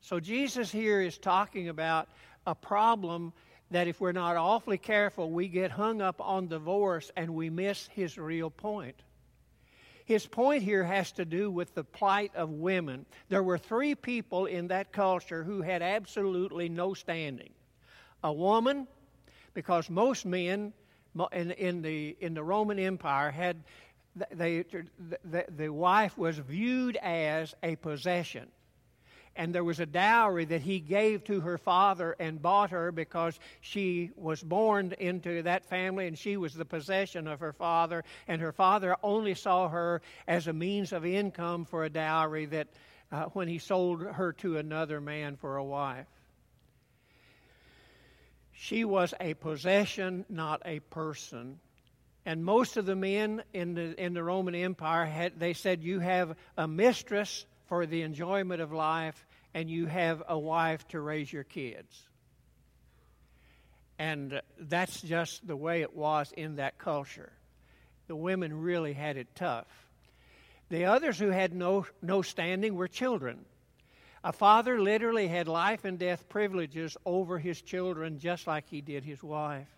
So 0.00 0.20
Jesus 0.20 0.70
here 0.70 1.00
is 1.00 1.16
talking 1.16 1.68
about 1.68 2.08
a 2.46 2.54
problem 2.54 3.32
that 3.70 3.88
if 3.88 4.00
we're 4.00 4.12
not 4.12 4.36
awfully 4.36 4.78
careful, 4.78 5.30
we 5.30 5.48
get 5.48 5.70
hung 5.70 6.02
up 6.02 6.20
on 6.20 6.48
divorce 6.48 7.10
and 7.16 7.34
we 7.34 7.48
miss 7.48 7.88
his 7.92 8.18
real 8.18 8.50
point. 8.50 8.96
His 10.04 10.26
point 10.26 10.62
here 10.62 10.84
has 10.84 11.12
to 11.12 11.24
do 11.24 11.50
with 11.50 11.74
the 11.74 11.84
plight 11.84 12.32
of 12.34 12.50
women. 12.50 13.06
There 13.28 13.42
were 13.42 13.58
three 13.58 13.94
people 13.94 14.46
in 14.46 14.68
that 14.68 14.92
culture 14.92 15.44
who 15.44 15.62
had 15.62 15.80
absolutely 15.80 16.68
no 16.68 16.92
standing 16.94 17.50
a 18.24 18.32
woman, 18.32 18.86
because 19.54 19.90
most 19.90 20.24
men 20.24 20.72
in, 21.32 21.50
in, 21.52 21.82
the, 21.82 22.16
in 22.20 22.34
the 22.34 22.42
Roman 22.42 22.78
Empire 22.78 23.30
had. 23.30 23.56
They, 24.30 24.66
the, 25.24 25.46
the 25.48 25.70
wife 25.70 26.18
was 26.18 26.36
viewed 26.36 26.96
as 26.96 27.54
a 27.62 27.76
possession 27.76 28.46
and 29.36 29.54
there 29.54 29.64
was 29.64 29.80
a 29.80 29.86
dowry 29.86 30.44
that 30.44 30.60
he 30.60 30.80
gave 30.80 31.24
to 31.24 31.40
her 31.40 31.58
father 31.58 32.14
and 32.18 32.40
bought 32.40 32.70
her 32.70 32.92
because 32.92 33.38
she 33.60 34.10
was 34.16 34.42
born 34.42 34.92
into 34.98 35.42
that 35.42 35.64
family 35.64 36.06
and 36.06 36.18
she 36.18 36.36
was 36.36 36.54
the 36.54 36.64
possession 36.64 37.26
of 37.26 37.40
her 37.40 37.52
father 37.52 38.04
and 38.28 38.40
her 38.40 38.52
father 38.52 38.96
only 39.02 39.34
saw 39.34 39.68
her 39.68 40.02
as 40.26 40.46
a 40.46 40.52
means 40.52 40.92
of 40.92 41.06
income 41.06 41.64
for 41.64 41.84
a 41.84 41.90
dowry 41.90 42.46
that 42.46 42.68
uh, 43.10 43.24
when 43.32 43.48
he 43.48 43.58
sold 43.58 44.02
her 44.02 44.32
to 44.32 44.58
another 44.58 45.00
man 45.00 45.36
for 45.36 45.56
a 45.56 45.64
wife 45.64 46.06
she 48.52 48.84
was 48.84 49.14
a 49.20 49.34
possession 49.34 50.24
not 50.28 50.62
a 50.64 50.80
person 50.80 51.58
and 52.24 52.44
most 52.44 52.76
of 52.76 52.86
the 52.86 52.94
men 52.94 53.42
in 53.52 53.74
the 53.74 54.00
in 54.00 54.14
the 54.14 54.22
Roman 54.22 54.54
Empire 54.54 55.04
had 55.06 55.40
they 55.40 55.54
said 55.54 55.82
you 55.82 55.98
have 55.98 56.36
a 56.56 56.68
mistress 56.68 57.44
for 57.72 57.86
the 57.86 58.02
enjoyment 58.02 58.60
of 58.60 58.70
life, 58.70 59.26
and 59.54 59.70
you 59.70 59.86
have 59.86 60.22
a 60.28 60.38
wife 60.38 60.86
to 60.88 61.00
raise 61.00 61.32
your 61.32 61.42
kids. 61.42 62.02
And 63.98 64.42
that's 64.60 65.00
just 65.00 65.46
the 65.46 65.56
way 65.56 65.80
it 65.80 65.96
was 65.96 66.32
in 66.36 66.56
that 66.56 66.76
culture. 66.76 67.32
The 68.08 68.14
women 68.14 68.60
really 68.60 68.92
had 68.92 69.16
it 69.16 69.34
tough. 69.34 69.66
The 70.68 70.84
others 70.84 71.18
who 71.18 71.28
had 71.28 71.54
no, 71.54 71.86
no 72.02 72.20
standing 72.20 72.74
were 72.74 72.88
children. 72.88 73.44
A 74.24 74.32
father 74.32 74.80
literally 74.80 75.26
had 75.26 75.48
life 75.48 75.84
and 75.84 75.98
death 75.98 76.28
privileges 76.28 76.96
over 77.04 77.38
his 77.38 77.60
children 77.60 78.18
just 78.18 78.46
like 78.46 78.68
he 78.68 78.80
did 78.80 79.04
his 79.04 79.22
wife. 79.22 79.68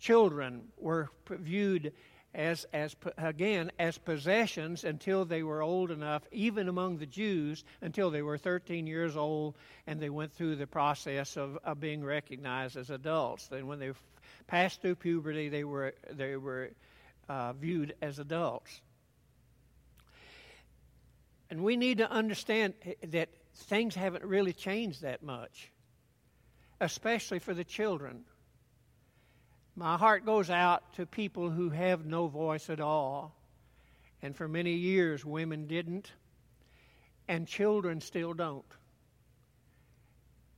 Children 0.00 0.68
were 0.78 1.10
viewed 1.28 1.92
as, 2.34 2.64
as 2.72 2.94
again 3.18 3.70
as 3.78 3.98
possessions 3.98 4.84
until 4.84 5.24
they 5.24 5.42
were 5.42 5.62
old 5.62 5.90
enough 5.90 6.22
even 6.30 6.68
among 6.68 6.98
the 6.98 7.06
jews 7.06 7.64
until 7.80 8.10
they 8.10 8.22
were 8.22 8.38
13 8.38 8.86
years 8.86 9.16
old 9.16 9.56
and 9.86 10.00
they 10.00 10.10
went 10.10 10.32
through 10.32 10.54
the 10.54 10.66
process 10.66 11.36
of, 11.36 11.58
of 11.64 11.80
being 11.80 12.04
recognized 12.04 12.76
as 12.76 12.90
adults 12.90 13.48
then 13.48 13.66
when 13.66 13.80
they 13.80 13.90
passed 14.46 14.80
through 14.80 14.94
puberty 14.94 15.48
they 15.48 15.64
were 15.64 15.92
they 16.12 16.36
were 16.36 16.70
uh, 17.28 17.52
viewed 17.54 17.94
as 18.00 18.20
adults 18.20 18.80
and 21.50 21.62
we 21.62 21.76
need 21.76 21.98
to 21.98 22.10
understand 22.10 22.74
eh, 22.84 22.94
that 23.08 23.28
things 23.54 23.94
haven't 23.94 24.24
really 24.24 24.52
changed 24.52 25.02
that 25.02 25.22
much 25.22 25.70
especially 26.80 27.38
for 27.38 27.52
the 27.52 27.64
children 27.64 28.24
my 29.80 29.96
heart 29.96 30.26
goes 30.26 30.50
out 30.50 30.92
to 30.94 31.06
people 31.06 31.48
who 31.48 31.70
have 31.70 32.04
no 32.04 32.26
voice 32.26 32.68
at 32.68 32.80
all. 32.80 33.34
And 34.22 34.36
for 34.36 34.46
many 34.46 34.72
years, 34.72 35.24
women 35.24 35.66
didn't, 35.66 36.12
and 37.28 37.46
children 37.46 38.02
still 38.02 38.34
don't. 38.34 38.66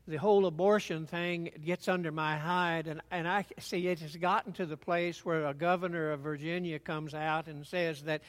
The 0.08 0.16
whole 0.16 0.46
abortion 0.46 1.06
thing 1.06 1.52
gets 1.64 1.86
under 1.86 2.10
my 2.10 2.36
hide, 2.36 2.88
and, 2.88 3.00
and 3.12 3.28
I 3.28 3.44
see 3.60 3.86
it 3.86 4.00
has 4.00 4.16
gotten 4.16 4.52
to 4.54 4.66
the 4.66 4.76
place 4.76 5.24
where 5.24 5.46
a 5.46 5.54
governor 5.54 6.10
of 6.10 6.20
Virginia 6.20 6.80
comes 6.80 7.14
out 7.14 7.46
and 7.46 7.64
says 7.64 8.02
that 8.02 8.22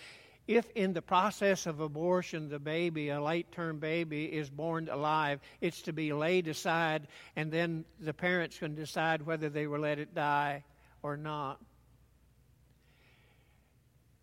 if 0.47 0.69
in 0.71 0.93
the 0.93 1.01
process 1.01 1.65
of 1.65 1.79
abortion 1.79 2.49
the 2.49 2.59
baby, 2.59 3.09
a 3.09 3.21
late 3.21 3.51
term 3.51 3.79
baby, 3.79 4.25
is 4.25 4.49
born 4.49 4.89
alive, 4.89 5.39
it's 5.61 5.81
to 5.83 5.93
be 5.93 6.11
laid 6.11 6.47
aside, 6.47 7.07
and 7.35 7.51
then 7.51 7.85
the 7.99 8.13
parents 8.13 8.57
can 8.57 8.75
decide 8.75 9.25
whether 9.25 9.49
they 9.49 9.67
will 9.67 9.79
let 9.79 9.99
it 9.99 10.13
die 10.13 10.63
or 11.01 11.15
not. 11.15 11.59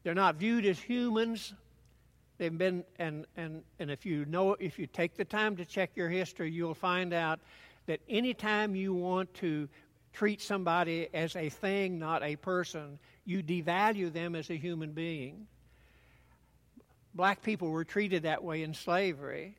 They're 0.03 0.15
not 0.15 0.37
viewed 0.37 0.67
as 0.67 0.79
humans. 0.79 1.55
They've 2.39 2.57
been, 2.57 2.85
and, 2.99 3.27
and, 3.37 3.63
and 3.79 3.91
if 3.91 4.07
you 4.07 4.25
know, 4.25 4.57
if 4.59 4.79
you 4.79 4.87
take 4.87 5.17
the 5.17 5.27
time 5.27 5.57
to 5.57 5.65
check 5.65 5.91
your 5.95 6.09
history, 6.09 6.51
you'll 6.51 6.75
find 6.75 7.13
out 7.13 7.41
that 7.87 8.01
anytime 8.09 8.75
you 8.75 8.95
want 8.95 9.33
to 9.35 9.69
treat 10.13 10.41
somebody 10.41 11.09
as 11.13 11.37
a 11.37 11.49
thing, 11.49 11.99
not 11.99 12.23
a 12.23 12.37
person, 12.37 12.99
you 13.25 13.43
devalue 13.43 14.13
them 14.13 14.35
as 14.35 14.49
a 14.51 14.57
human 14.57 14.93
being. 14.93 15.47
Black 17.15 17.43
people 17.43 17.71
were 17.71 17.85
treated 17.85 18.23
that 18.23 18.45
way 18.45 18.63
in 18.63 18.75
slavery. 18.75 19.57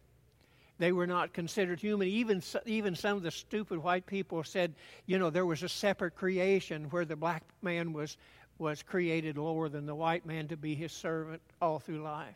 They 0.79 0.91
were 0.91 1.08
not 1.08 1.34
considered 1.34 1.79
human. 1.79 2.08
Even, 2.08 2.41
even 2.65 2.96
some 2.96 3.17
of 3.17 3.24
the 3.24 3.31
stupid 3.31 3.77
white 3.77 4.05
people 4.05 4.43
said, 4.43 4.74
you 5.05 5.20
know, 5.20 5.29
there 5.29 5.46
was 5.46 5.62
a 5.62 5.70
separate 5.70 6.15
creation 6.15 6.86
where 6.86 7.05
the 7.05 7.15
black 7.15 7.43
man 7.62 7.93
was, 7.93 8.17
was 8.58 8.81
created 8.81 9.38
lower 9.38 9.70
than 9.70 9.86
the 9.86 9.93
white 9.93 10.25
man 10.25 10.48
to 10.48 10.58
be 10.58 10.74
his 10.74 10.91
servant 10.91 11.41
all 11.62 11.79
through 11.79 12.01
life. 12.01 12.36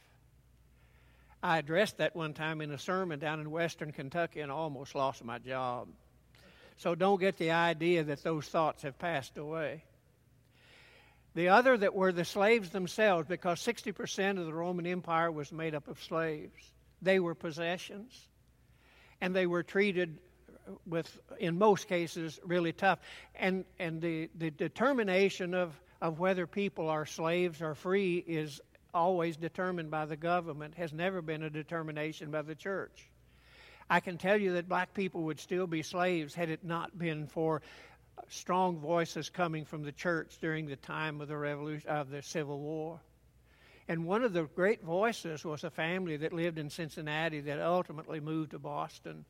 I 1.42 1.58
addressed 1.60 1.98
that 1.98 2.16
one 2.16 2.34
time 2.34 2.62
in 2.62 2.72
a 2.72 2.78
sermon 2.78 3.20
down 3.20 3.40
in 3.40 3.52
western 3.52 3.92
Kentucky 3.92 4.42
and 4.42 4.52
almost 4.52 4.96
lost 4.96 5.24
my 5.24 5.40
job. 5.40 5.88
So 6.78 6.94
don't 6.94 7.20
get 7.20 7.38
the 7.38 7.52
idea 7.52 8.04
that 8.04 8.24
those 8.24 8.48
thoughts 8.48 8.84
have 8.84 9.00
passed 9.00 9.38
away. 9.38 9.84
The 11.36 11.50
other 11.50 11.78
that 11.78 11.94
were 11.94 12.14
the 12.14 12.24
slaves 12.24 12.70
themselves, 12.70 13.28
because 13.28 13.60
60% 13.60 14.40
of 14.40 14.46
the 14.46 14.54
Roman 14.54 14.88
Empire 14.88 15.30
was 15.30 15.52
made 15.52 15.76
up 15.76 15.90
of 15.90 16.02
slaves. 16.02 16.72
They 17.02 17.20
were 17.20 17.36
possessions 17.36 18.30
and 19.20 19.36
they 19.36 19.46
were 19.46 19.62
treated 19.62 20.18
with, 20.88 21.20
in 21.38 21.58
most 21.58 21.88
cases, 21.88 22.40
really 22.44 22.72
tough. 22.72 23.00
And, 23.36 23.66
and 23.80 24.02
the, 24.02 24.30
the 24.36 24.50
determination 24.50 25.54
of, 25.54 25.80
of 26.02 26.20
whether 26.20 26.48
people 26.48 26.90
are 26.90 27.06
slaves 27.06 27.62
or 27.62 27.76
free 27.76 28.18
is 28.18 28.62
always 28.94 29.36
determined 29.36 29.92
by 29.92 30.06
the 30.06 30.16
government, 30.16 30.76
has 30.76 30.94
never 30.94 31.22
been 31.22 31.44
a 31.44 31.50
determination 31.50 32.32
by 32.32 32.44
the 32.44 32.56
church. 32.56 33.10
I 33.90 34.00
can 34.00 34.18
tell 34.18 34.40
you 34.40 34.54
that 34.54 34.70
black 34.70 34.94
people 34.94 35.24
would 35.24 35.40
still 35.40 35.68
be 35.68 35.84
slaves 35.84 36.34
had 36.34 36.50
it 36.50 36.64
not 36.64 36.98
been 36.98 37.28
for 37.28 37.62
strong 38.30 38.80
voices 38.80 39.30
coming 39.30 39.66
from 39.66 39.84
the 39.84 39.92
church 39.92 40.38
during 40.42 40.68
the 40.68 40.76
time 40.76 41.22
of 41.22 41.28
the 41.28 41.38
revolution 41.38 41.90
of 41.90 42.10
the 42.10 42.22
Civil 42.22 42.60
War. 42.60 43.00
And 43.88 44.06
one 44.06 44.24
of 44.24 44.34
the 44.34 44.44
great 44.44 44.84
voices 44.84 45.46
was 45.46 45.64
a 45.64 45.70
family 45.70 46.18
that 46.18 46.34
lived 46.34 46.58
in 46.58 46.70
Cincinnati 46.70 47.42
that 47.42 47.60
ultimately 47.60 48.20
moved 48.20 48.52
to 48.52 48.60
Boston, 48.60 49.26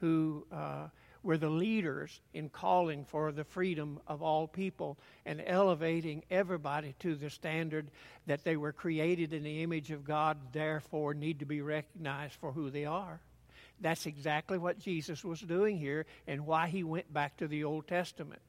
who 0.00 0.44
uh, 0.50 0.88
were 1.22 1.38
the 1.38 1.50
leaders 1.50 2.20
in 2.34 2.48
calling 2.48 3.04
for 3.04 3.32
the 3.32 3.44
freedom 3.44 4.00
of 4.06 4.22
all 4.22 4.48
people 4.48 4.98
and 5.24 5.42
elevating 5.46 6.24
everybody 6.30 6.94
to 7.00 7.14
the 7.14 7.30
standard 7.30 7.90
that 8.26 8.44
they 8.44 8.56
were 8.56 8.72
created 8.72 9.32
in 9.32 9.44
the 9.44 9.62
image 9.62 9.90
of 9.90 10.04
God, 10.04 10.36
therefore 10.52 11.14
need 11.14 11.40
to 11.40 11.46
be 11.46 11.60
recognized 11.60 12.34
for 12.34 12.52
who 12.52 12.70
they 12.70 12.84
are. 12.84 13.20
That's 13.80 14.06
exactly 14.06 14.58
what 14.58 14.78
Jesus 14.78 15.24
was 15.24 15.40
doing 15.40 15.78
here 15.78 16.06
and 16.26 16.46
why 16.46 16.68
he 16.68 16.82
went 16.82 17.12
back 17.12 17.36
to 17.38 17.48
the 17.48 17.64
Old 17.64 17.86
Testament. 17.86 18.40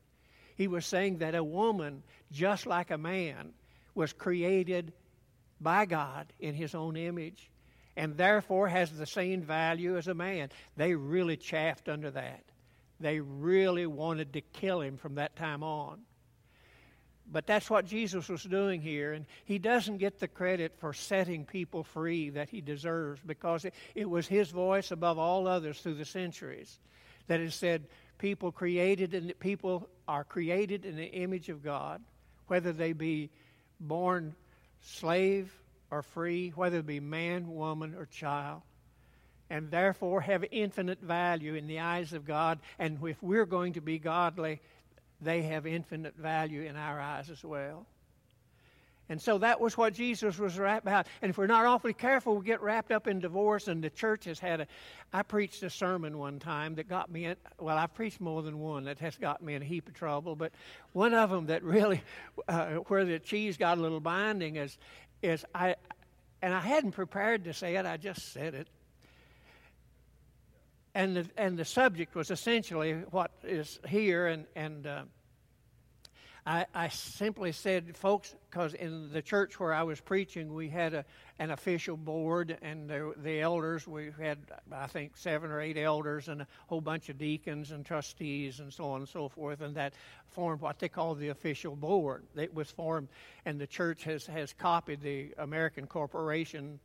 He 0.56 0.68
was 0.68 0.86
saying 0.86 1.20
that 1.20 1.36
a 1.36 1.44
woman, 1.44 2.04
just 2.32 2.66
like 2.66 2.92
a 2.92 2.98
man, 2.98 3.54
was 3.94 4.14
created 4.14 4.94
by 5.60 5.86
God 5.86 6.32
in 6.40 6.56
his 6.56 6.74
own 6.74 6.96
image 6.96 7.50
and 7.96 8.16
therefore 8.16 8.68
has 8.68 8.92
the 8.92 9.06
same 9.06 9.42
value 9.42 9.98
as 9.98 10.08
a 10.08 10.14
man. 10.14 10.50
They 10.78 10.94
really 10.94 11.36
chaffed 11.36 11.90
under 11.90 12.12
that. 12.12 12.44
They 13.00 13.20
really 13.20 13.88
wanted 13.88 14.34
to 14.34 14.42
kill 14.42 14.82
him 14.82 14.98
from 14.98 15.16
that 15.16 15.36
time 15.36 15.64
on. 15.64 16.02
But 17.30 17.46
that's 17.46 17.70
what 17.70 17.86
Jesus 17.86 18.30
was 18.30 18.44
doing 18.44 18.82
here, 18.82 19.12
and 19.12 19.26
he 19.44 19.60
doesn't 19.60 19.98
get 19.98 20.20
the 20.20 20.30
credit 20.30 20.74
for 20.80 20.94
setting 20.94 21.46
people 21.46 21.84
free 21.84 22.30
that 22.30 22.50
he 22.50 22.62
deserves 22.62 23.20
because 23.26 23.66
it, 23.66 23.74
it 23.96 24.10
was 24.10 24.28
his 24.28 24.50
voice 24.50 24.92
above 24.92 25.18
all 25.20 25.46
others 25.46 25.82
through 25.82 25.96
the 25.96 26.06
centuries 26.06 26.80
that 27.28 27.42
has 27.42 27.54
said 27.54 27.84
people 28.18 28.52
created 28.52 29.14
and 29.14 29.38
people 29.40 29.90
are 30.08 30.24
created 30.24 30.86
in 30.86 30.96
the 30.96 31.06
image 31.06 31.50
of 31.50 31.64
God, 31.64 32.02
whether 32.48 32.72
they 32.72 32.94
be 32.94 33.30
born 33.80 34.34
slave 34.82 35.54
or 35.92 36.04
free, 36.04 36.54
whether 36.56 36.78
it 36.78 36.88
be 36.88 37.02
man, 37.02 37.54
woman, 37.54 37.94
or 37.94 38.06
child 38.06 38.62
and 39.50 39.72
therefore 39.72 40.22
have 40.22 40.44
infinite 40.52 41.02
value 41.02 41.56
in 41.56 41.68
the 41.68 41.80
eyes 41.80 42.14
of 42.14 42.26
God. 42.26 42.60
And 42.80 43.00
if 43.04 43.22
we're 43.24 43.46
going 43.46 43.74
to 43.74 43.82
be 43.82 43.98
godly, 44.00 44.62
they 45.22 45.44
have 45.44 45.66
infinite 45.66 46.16
value 46.16 46.62
in 46.62 46.76
our 46.76 47.00
eyes 47.00 47.30
as 47.30 47.44
well. 47.44 47.86
And 49.10 49.22
so 49.22 49.38
that 49.38 49.62
was 49.62 49.78
what 49.78 49.94
Jesus 49.94 50.38
was 50.38 50.60
wrapped 50.60 50.86
about. 50.86 51.08
And 51.22 51.30
if 51.30 51.38
we're 51.38 51.48
not 51.48 51.66
awfully 51.66 51.94
careful, 51.94 52.36
we 52.36 52.46
get 52.46 52.62
wrapped 52.62 52.92
up 52.92 53.08
in 53.08 53.20
divorce. 53.20 53.70
And 53.70 53.82
the 53.82 53.90
church 53.90 54.26
has 54.26 54.38
had 54.38 54.62
a. 54.62 54.68
I 55.14 55.24
preached 55.24 55.64
a 55.64 55.70
sermon 55.70 56.18
one 56.18 56.40
time 56.40 56.76
that 56.76 56.90
got 56.90 57.10
me 57.10 57.26
in. 57.26 57.38
Well, 57.58 57.78
I've 57.78 57.94
preached 57.94 58.20
more 58.20 58.42
than 58.42 58.60
one 58.60 58.84
that 58.84 59.00
has 59.00 59.16
got 59.16 59.42
me 59.42 59.54
in 59.56 59.62
a 59.62 59.66
heap 59.66 59.88
of 59.88 59.94
trouble. 59.94 60.36
But 60.36 60.52
one 60.92 61.14
of 61.14 61.30
them 61.30 61.46
that 61.46 61.64
really, 61.64 62.02
uh, 62.50 62.76
where 62.88 63.06
the 63.06 63.20
cheese 63.20 63.56
got 63.56 63.78
a 63.78 63.82
little 63.82 64.02
binding 64.02 64.58
is, 64.58 64.78
is 65.22 65.46
I, 65.56 65.76
and 66.42 66.54
I 66.54 66.60
hadn't 66.60 66.92
prepared 66.92 67.46
to 67.46 67.54
say 67.54 67.78
it. 67.78 67.86
I 67.86 67.96
just 67.96 68.34
said 68.34 68.56
it 68.56 68.68
and 70.98 71.16
the, 71.16 71.26
and 71.38 71.60
the 71.60 71.64
subject 71.64 72.16
was 72.16 72.32
essentially 72.32 72.94
what 73.12 73.30
is 73.44 73.80
here, 73.88 74.26
and, 74.26 74.46
and 74.56 74.88
uh, 74.88 75.04
I, 76.44 76.66
I 76.74 76.88
simply 76.88 77.52
said, 77.52 77.96
folks, 77.96 78.34
because 78.50 78.74
in 78.74 79.12
the 79.12 79.22
church 79.22 79.60
where 79.60 79.76
I 79.76 79.84
was 79.84 80.02
preaching, 80.02 80.52
we 80.56 80.70
had 80.70 80.96
a, 80.96 81.06
an 81.38 81.52
official 81.52 81.98
board, 81.98 82.58
and 82.64 82.90
the, 82.90 83.14
the 83.16 83.42
elders, 83.42 83.88
we 83.88 84.10
had, 84.20 84.40
I 84.72 84.88
think, 84.88 85.18
seven 85.18 85.52
or 85.52 85.62
eight 85.62 85.78
elders, 85.78 86.30
and 86.30 86.42
a 86.42 86.48
whole 86.66 86.82
bunch 86.82 87.10
of 87.10 87.20
deacons 87.20 87.70
and 87.70 87.86
trustees, 87.86 88.60
and 88.60 88.74
so 88.74 88.86
on 88.86 89.02
and 89.02 89.08
so 89.08 89.30
forth, 89.30 89.62
and 89.62 89.76
that 89.76 89.94
formed 90.32 90.62
what 90.62 90.80
they 90.80 90.90
call 90.90 91.14
the 91.14 91.30
official 91.30 91.76
board. 91.76 92.24
It 92.36 92.56
was 92.56 92.72
formed, 92.72 93.10
and 93.46 93.62
the 93.62 93.68
church 93.68 94.04
has, 94.06 94.26
has 94.26 94.52
copied 94.52 95.02
the 95.02 95.36
American 95.38 95.86
Corporation 95.86 96.80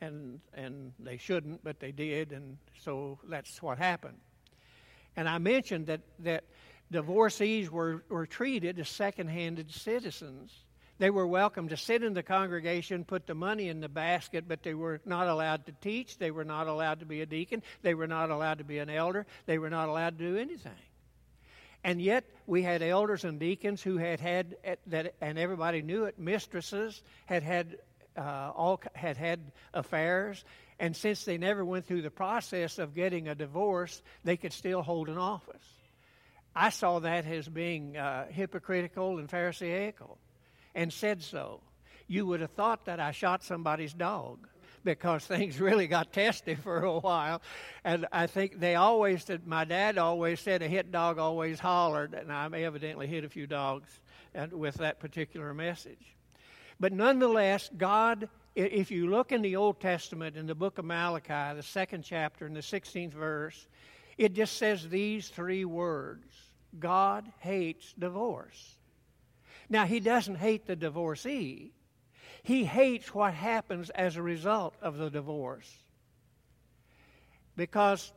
and 0.00 0.40
and 0.54 0.92
they 0.98 1.16
shouldn't, 1.16 1.62
but 1.64 1.80
they 1.80 1.92
did, 1.92 2.32
and 2.32 2.58
so 2.82 3.18
that's 3.28 3.62
what 3.62 3.78
happened. 3.78 4.18
And 5.16 5.28
I 5.28 5.38
mentioned 5.38 5.86
that 5.86 6.00
that 6.20 6.44
divorcees 6.90 7.70
were, 7.70 8.04
were 8.08 8.26
treated 8.26 8.78
as 8.78 8.88
second-handed 8.88 9.70
citizens. 9.70 10.52
They 10.98 11.10
were 11.10 11.26
welcome 11.26 11.68
to 11.68 11.76
sit 11.76 12.02
in 12.02 12.14
the 12.14 12.22
congregation, 12.22 13.04
put 13.04 13.26
the 13.26 13.34
money 13.34 13.68
in 13.68 13.80
the 13.80 13.88
basket, 13.88 14.46
but 14.48 14.62
they 14.62 14.74
were 14.74 15.00
not 15.04 15.28
allowed 15.28 15.66
to 15.66 15.72
teach. 15.80 16.18
They 16.18 16.30
were 16.30 16.44
not 16.44 16.66
allowed 16.66 17.00
to 17.00 17.06
be 17.06 17.20
a 17.20 17.26
deacon. 17.26 17.62
They 17.82 17.94
were 17.94 18.06
not 18.08 18.30
allowed 18.30 18.58
to 18.58 18.64
be 18.64 18.78
an 18.78 18.90
elder. 18.90 19.26
They 19.46 19.58
were 19.58 19.70
not 19.70 19.88
allowed 19.88 20.18
to 20.18 20.24
do 20.32 20.36
anything. 20.36 20.72
And 21.84 22.02
yet, 22.02 22.24
we 22.46 22.62
had 22.62 22.82
elders 22.82 23.24
and 23.24 23.38
deacons 23.38 23.80
who 23.80 23.98
had 23.98 24.18
had, 24.18 24.56
that, 24.88 25.14
and 25.20 25.38
everybody 25.38 25.82
knew 25.82 26.06
it, 26.06 26.18
mistresses 26.18 27.00
had 27.26 27.44
had 27.44 27.78
uh, 28.18 28.52
all 28.54 28.80
had 28.94 29.16
had 29.16 29.40
affairs, 29.72 30.44
and 30.78 30.96
since 30.96 31.24
they 31.24 31.38
never 31.38 31.64
went 31.64 31.86
through 31.86 32.02
the 32.02 32.10
process 32.10 32.78
of 32.78 32.94
getting 32.94 33.28
a 33.28 33.34
divorce, 33.34 34.02
they 34.24 34.36
could 34.36 34.52
still 34.52 34.82
hold 34.82 35.08
an 35.08 35.18
office. 35.18 35.62
I 36.54 36.70
saw 36.70 36.98
that 37.00 37.24
as 37.26 37.48
being 37.48 37.96
uh, 37.96 38.26
hypocritical 38.28 39.18
and 39.18 39.30
pharisaical, 39.30 40.18
and 40.74 40.92
said 40.92 41.22
so. 41.22 41.60
You 42.06 42.26
would 42.26 42.40
have 42.40 42.52
thought 42.52 42.86
that 42.86 43.00
I 43.00 43.12
shot 43.12 43.44
somebody's 43.44 43.92
dog 43.92 44.48
because 44.82 45.24
things 45.26 45.60
really 45.60 45.86
got 45.86 46.12
testy 46.12 46.54
for 46.54 46.78
a 46.80 46.98
while. 46.98 47.42
And 47.84 48.06
I 48.10 48.26
think 48.26 48.58
they 48.58 48.74
always 48.74 49.24
said, 49.24 49.46
my 49.46 49.64
dad 49.64 49.98
always 49.98 50.40
said, 50.40 50.62
a 50.62 50.68
hit 50.68 50.90
dog 50.90 51.18
always 51.18 51.60
hollered, 51.60 52.14
and 52.14 52.32
I 52.32 52.48
evidently 52.62 53.06
hit 53.06 53.24
a 53.24 53.28
few 53.28 53.46
dogs 53.46 53.88
with 54.50 54.76
that 54.76 55.00
particular 55.00 55.52
message. 55.54 56.17
But 56.80 56.92
nonetheless, 56.92 57.70
God, 57.76 58.28
if 58.54 58.90
you 58.90 59.08
look 59.08 59.32
in 59.32 59.42
the 59.42 59.56
Old 59.56 59.80
Testament, 59.80 60.36
in 60.36 60.46
the 60.46 60.54
book 60.54 60.78
of 60.78 60.84
Malachi, 60.84 61.56
the 61.56 61.62
second 61.62 62.02
chapter, 62.02 62.46
in 62.46 62.54
the 62.54 62.60
16th 62.60 63.12
verse, 63.12 63.66
it 64.16 64.32
just 64.32 64.56
says 64.58 64.88
these 64.88 65.28
three 65.28 65.64
words 65.64 66.26
God 66.78 67.30
hates 67.38 67.94
divorce. 67.98 68.76
Now, 69.68 69.86
He 69.86 70.00
doesn't 70.00 70.36
hate 70.36 70.66
the 70.66 70.76
divorcee, 70.76 71.72
He 72.42 72.64
hates 72.64 73.12
what 73.12 73.34
happens 73.34 73.90
as 73.90 74.16
a 74.16 74.22
result 74.22 74.76
of 74.80 74.98
the 74.98 75.10
divorce. 75.10 75.72
Because 77.56 78.12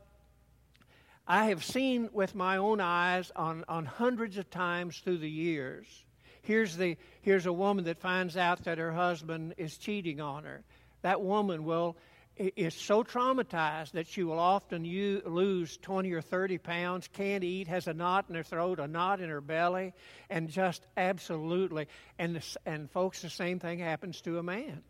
I 1.28 1.46
have 1.46 1.64
seen 1.64 2.10
with 2.14 2.36
my 2.36 2.58
own 2.58 2.80
eyes 2.80 3.32
on, 3.36 3.64
on 3.68 3.86
hundreds 3.86 4.38
of 4.38 4.52
times 4.52 5.00
through 5.00 5.18
the 5.18 5.30
years 5.30 6.06
Here's, 6.42 6.76
the, 6.76 6.98
here's 7.22 7.46
a 7.46 7.54
woman 7.54 7.86
that 7.86 8.00
finds 8.00 8.36
out 8.36 8.64
that 8.66 8.78
her 8.78 8.92
husband 8.92 9.56
is 9.58 9.78
cheating 9.78 10.20
on 10.22 10.44
her. 10.44 10.64
That 11.02 11.22
woman 11.22 11.64
will 11.64 11.98
is 12.38 12.74
so 12.74 13.04
traumatized 13.04 13.92
that 13.92 14.08
she 14.08 14.24
will 14.24 14.40
often 14.40 14.86
u- 14.86 15.22
lose 15.26 15.78
20 15.78 16.12
or 16.14 16.22
30 16.22 16.58
pounds, 16.58 17.08
can't 17.12 17.44
eat, 17.44 17.68
has 17.68 17.88
a 17.88 17.94
knot 17.94 18.26
in 18.30 18.36
her 18.36 18.44
throat, 18.44 18.80
a 18.80 18.88
knot 18.88 19.22
in 19.22 19.30
her 19.30 19.42
belly, 19.42 19.94
and 20.30 20.50
just 20.50 20.86
absolutely. 20.98 21.88
And, 22.18 22.42
and 22.66 22.90
folks, 22.90 23.22
the 23.22 23.30
same 23.30 23.60
thing 23.60 23.80
happens 23.80 24.22
to 24.22 24.40
a 24.40 24.44
man. 24.44 24.82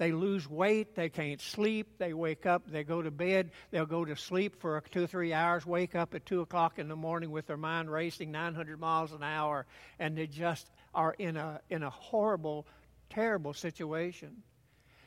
They 0.00 0.12
lose 0.12 0.48
weight, 0.48 0.94
they 0.94 1.10
can't 1.10 1.42
sleep, 1.42 1.98
they 1.98 2.14
wake 2.14 2.46
up, 2.46 2.62
they 2.66 2.84
go 2.84 3.02
to 3.02 3.10
bed, 3.10 3.50
they'll 3.70 3.84
go 3.84 4.02
to 4.02 4.16
sleep 4.16 4.58
for 4.58 4.82
two 4.90 5.06
three 5.06 5.34
hours, 5.34 5.66
wake 5.66 5.94
up 5.94 6.14
at 6.14 6.24
2 6.24 6.40
o'clock 6.40 6.78
in 6.78 6.88
the 6.88 6.96
morning 6.96 7.30
with 7.30 7.46
their 7.46 7.58
mind 7.58 7.92
racing 7.92 8.30
900 8.30 8.80
miles 8.80 9.12
an 9.12 9.22
hour, 9.22 9.66
and 9.98 10.16
they 10.16 10.26
just 10.26 10.66
are 10.94 11.14
in 11.18 11.36
a, 11.36 11.60
in 11.68 11.82
a 11.82 11.90
horrible, 11.90 12.66
terrible 13.10 13.52
situation. 13.52 14.42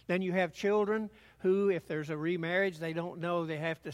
Then 0.06 0.22
you 0.22 0.32
have 0.34 0.54
children 0.54 1.10
who, 1.40 1.72
if 1.72 1.88
there's 1.88 2.12
a 2.12 2.18
remarriage, 2.18 2.78
they 2.78 2.94
don't 2.94 3.20
know 3.20 3.48
they 3.48 3.58
have 3.58 3.82
to 3.82 3.92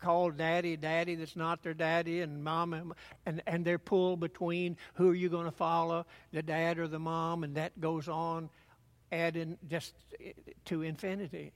call 0.00 0.30
daddy 0.30 0.76
daddy 0.76 1.14
that's 1.16 1.34
not 1.34 1.62
their 1.62 1.74
daddy 1.74 2.20
and 2.20 2.44
mom 2.44 2.92
and, 3.24 3.42
and 3.46 3.64
they're 3.64 3.78
pulled 3.78 4.20
between 4.20 4.76
who 4.94 5.08
are 5.08 5.14
you 5.14 5.30
going 5.30 5.46
to 5.46 5.50
follow 5.50 6.04
the 6.32 6.42
dad 6.42 6.78
or 6.78 6.86
the 6.86 6.98
mom 6.98 7.42
and 7.44 7.56
that 7.56 7.80
goes 7.80 8.06
on 8.06 8.50
add 9.12 9.36
in 9.36 9.58
just 9.68 9.94
eh, 10.20 10.32
to 10.66 10.82
infinity. 10.82 11.52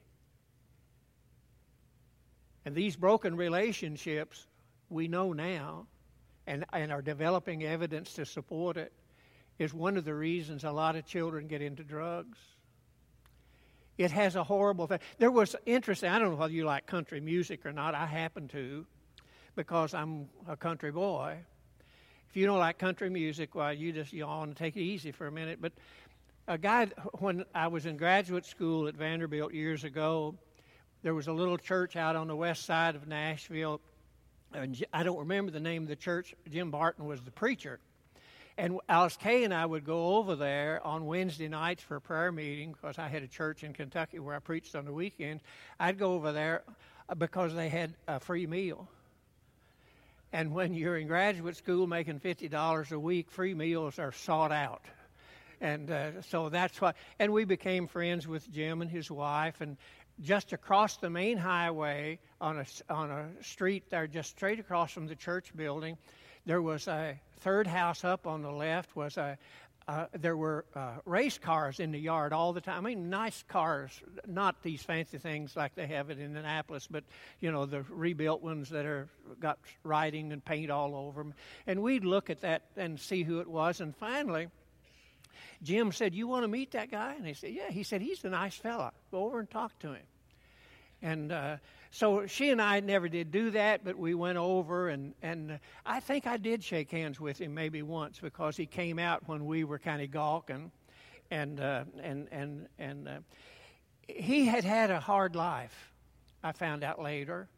And 2.65 2.75
these 2.75 2.97
broken 2.97 3.37
relationships, 3.37 4.47
we 4.89 5.09
know 5.09 5.33
now, 5.33 5.87
and, 6.47 6.65
and 6.73 6.93
are 6.93 7.03
developing 7.03 7.65
evidence 7.65 8.13
to 8.15 8.27
support 8.27 8.77
it, 8.77 8.93
is 9.59 9.75
one 9.75 9.97
of 9.97 10.05
the 10.05 10.15
reasons 10.15 10.65
a 10.65 10.71
lot 10.71 10.97
of 10.97 11.07
children 11.07 11.47
get 11.47 11.63
into 11.63 11.85
drugs. 11.85 12.39
It 13.99 14.11
has 14.13 14.35
a 14.35 14.43
horrible 14.43 14.87
thing. 14.87 15.01
There 15.19 15.31
was 15.31 15.55
interesting, 15.67 16.11
I 16.11 16.19
don't 16.19 16.31
know 16.31 16.37
whether 16.37 16.53
you 16.53 16.65
like 16.65 16.87
country 16.87 17.21
music 17.21 17.67
or 17.67 17.73
not. 17.73 17.95
I 17.95 18.07
happen 18.07 18.49
to, 18.49 18.87
because 19.55 19.93
I'm 19.93 20.29
a 20.49 20.57
country 20.57 20.91
boy. 20.91 21.37
If 22.31 22.37
you 22.37 22.47
don't 22.47 22.59
like 22.59 22.79
country 22.79 23.11
music, 23.11 23.55
well, 23.55 23.73
you 23.75 23.93
just 23.93 24.13
yawn 24.13 24.49
and 24.49 24.57
take 24.57 24.77
it 24.77 24.83
easy 24.83 25.13
for 25.13 25.27
a 25.27 25.33
minute. 25.33 25.59
But 25.61 25.73
a 26.51 26.59
guy, 26.59 26.87
when 27.21 27.45
I 27.55 27.69
was 27.69 27.87
in 27.87 27.97
graduate 27.97 28.45
school 28.45 28.89
at 28.89 28.97
Vanderbilt 28.97 29.55
years 29.55 29.85
ago, 29.85 30.35
there 31.05 31.15
was 31.15 31.29
a 31.29 31.33
little 31.33 31.57
church 31.57 31.95
out 31.95 32.17
on 32.17 32.27
the 32.27 32.35
west 32.35 32.65
side 32.65 32.97
of 32.97 33.07
Nashville. 33.07 33.81
And 34.53 34.85
I 34.93 35.05
don't 35.05 35.21
remember 35.21 35.53
the 35.53 35.61
name 35.61 35.85
of 35.85 35.89
the 35.89 35.95
church. 35.95 36.35
Jim 36.51 36.73
Barton 36.73 37.07
was 37.07 37.21
the 37.23 37.31
preacher. 37.31 37.79
And 38.59 38.81
Alice 38.89 39.17
Kay 39.17 39.45
and 39.45 39.55
I 39.55 39.65
would 39.65 39.85
go 39.85 40.17
over 40.17 40.35
there 40.35 40.85
on 40.85 41.07
Wednesday 41.07 41.47
nights 41.47 41.85
for 41.85 41.95
a 41.95 42.01
prayer 42.01 42.33
meeting 42.33 42.73
because 42.73 42.99
I 42.99 43.07
had 43.07 43.23
a 43.23 43.29
church 43.29 43.63
in 43.63 43.73
Kentucky 43.73 44.19
where 44.19 44.35
I 44.35 44.41
preached 44.41 44.75
on 44.75 44.85
the 44.85 44.93
weekends. 44.93 45.45
I'd 45.79 46.01
go 46.01 46.15
over 46.15 46.33
there 46.33 46.65
uh, 47.09 47.15
because 47.15 47.55
they 47.55 47.69
had 47.69 47.95
a 48.09 48.19
free 48.19 48.49
meal. 48.49 48.89
and 50.33 50.53
when 50.53 50.75
you're 50.75 50.97
in 50.97 51.07
graduate 51.07 51.57
school 51.57 51.87
making 51.87 52.19
$50 52.19 52.91
a 52.91 52.99
week, 52.99 53.31
free 53.31 53.55
meals 53.55 54.01
are 54.01 54.11
sought 54.11 54.51
out. 54.51 54.83
And 55.61 55.91
uh, 55.91 56.23
so 56.23 56.49
that's 56.49 56.81
why, 56.81 56.95
and 57.19 57.33
we 57.33 57.45
became 57.45 57.87
friends 57.87 58.27
with 58.27 58.51
Jim 58.51 58.81
and 58.81 58.91
his 58.91 59.11
wife. 59.11 59.61
And 59.61 59.77
just 60.21 60.53
across 60.53 60.97
the 60.97 61.11
main 61.11 61.37
highway 61.37 62.19
on 62.41 62.59
a, 62.59 62.93
on 62.93 63.11
a 63.11 63.29
street 63.43 63.85
there, 63.91 64.07
just 64.07 64.31
straight 64.31 64.59
across 64.59 64.93
from 64.93 65.07
the 65.07 65.17
church 65.17 65.55
building, 65.55 65.99
there 66.47 66.63
was 66.63 66.89
a 66.89 67.21
third 67.41 67.67
house 67.67 68.05
up 68.05 68.27
on 68.27 68.43
the 68.43 68.51
left 68.51 68.95
was 68.97 69.17
a, 69.17 69.37
uh, 69.89 70.07
there 70.19 70.37
were 70.37 70.65
uh, 70.75 70.93
race 71.05 71.39
cars 71.39 71.81
in 71.81 71.91
the 71.91 71.99
yard 71.99 72.33
all 72.33 72.53
the 72.53 72.61
time. 72.61 72.87
I 72.87 72.91
mean, 72.91 73.11
nice 73.11 73.43
cars, 73.49 73.91
not 74.27 74.63
these 74.63 74.83
fancy 74.83 75.19
things 75.19 75.57
like 75.57 75.75
they 75.75 75.87
have 75.89 76.11
in 76.11 76.21
Indianapolis, 76.21 76.87
but 76.89 77.05
you 77.41 77.51
know 77.51 77.67
the 77.67 77.83
rebuilt 77.89 78.43
ones 78.43 78.69
that 78.71 78.87
are 78.87 79.09
got 79.41 79.59
writing 79.83 80.33
and 80.33 80.45
paint 80.45 80.71
all 80.71 80.95
over 80.95 81.23
them. 81.23 81.35
And 81.67 81.83
we'd 81.83 82.05
look 82.05 82.31
at 82.31 82.43
that 82.43 82.63
and 82.77 83.01
see 83.01 83.23
who 83.23 83.41
it 83.41 83.49
was. 83.49 83.81
And 83.81 83.97
finally, 83.97 84.49
Jim 85.63 85.93
said, 85.93 86.15
"You 86.15 86.29
want 86.29 86.45
to 86.45 86.49
meet 86.49 86.73
that 86.73 86.91
guy?" 86.91 87.15
And 87.15 87.27
he 87.27 87.35
said, 87.35 87.53
"Yeah." 87.53 87.71
He 87.71 87.83
said, 87.83 88.01
"He's 88.01 88.25
a 88.25 88.31
nice 88.31 88.55
fella. 88.55 88.93
Go 89.11 89.25
over 89.25 89.41
and 89.41 89.51
talk 89.51 89.79
to 89.81 89.93
him." 89.93 90.03
And 91.03 91.33
uh, 91.33 91.57
so 91.91 92.27
she 92.27 92.51
and 92.51 92.61
I 92.61 92.81
never 92.81 93.09
did 93.09 93.33
do 93.33 93.51
that, 93.53 93.85
but 93.85 93.99
we 93.99 94.15
went 94.15 94.39
over, 94.39 94.89
and, 94.89 95.15
and 95.23 95.59
I 95.85 96.01
think 96.01 96.27
I 96.27 96.37
did 96.37 96.63
shake 96.63 96.91
hands 96.91 97.19
with 97.19 97.41
him 97.41 97.55
maybe 97.55 97.83
once 97.83 98.19
because 98.21 98.57
he 98.57 98.67
came 98.67 98.99
out 98.99 99.27
when 99.27 99.47
we 99.47 99.65
were 99.65 99.79
kind 99.79 100.03
of 100.03 100.11
gawking. 100.11 100.71
And, 101.31 101.61
uh, 101.61 101.85
and, 102.03 102.29
and, 102.31 102.67
and 102.79 103.09
uh, 103.09 103.19
he 104.09 104.47
had 104.47 104.65
had 104.65 104.91
a 104.91 105.01
hard 105.01 105.37
life, 105.37 105.93
I 106.43 106.53
found 106.53 106.85
out 106.85 107.01
later. 107.01 107.49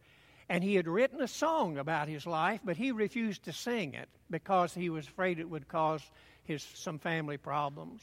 And 0.49 0.63
he 0.63 0.75
had 0.75 0.87
written 0.87 1.21
a 1.21 1.29
song 1.29 1.79
about 1.79 2.09
his 2.09 2.27
life, 2.27 2.61
but 2.65 2.77
he 2.77 2.93
refused 2.93 3.45
to 3.45 3.53
sing 3.53 3.95
it 3.95 4.09
because 4.31 4.75
he 4.75 4.91
was 4.91 5.07
afraid 5.07 5.39
it 5.39 5.49
would 5.49 5.69
cause 5.69 6.03
his, 6.45 6.63
some 6.63 6.99
family 6.99 7.37
problems. 7.37 8.03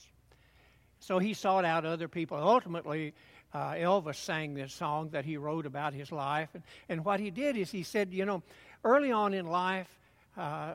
So 0.99 1.19
he 1.19 1.33
sought 1.33 1.65
out 1.65 1.85
other 1.85 2.07
people. 2.07 2.37
Ultimately, 2.37 3.13
uh, 3.53 3.71
Elvis 3.71 4.15
sang 4.15 4.53
this 4.53 4.73
song 4.73 5.09
that 5.09 5.25
he 5.25 5.37
wrote 5.37 5.65
about 5.65 5.93
his 5.93 6.11
life. 6.11 6.49
And, 6.53 6.63
and 6.87 7.05
what 7.05 7.19
he 7.19 7.31
did 7.31 7.57
is 7.57 7.71
he 7.71 7.83
said, 7.83 8.13
you 8.13 8.25
know, 8.25 8.43
early 8.83 9.11
on 9.11 9.33
in 9.33 9.47
life, 9.47 9.87
uh, 10.37 10.73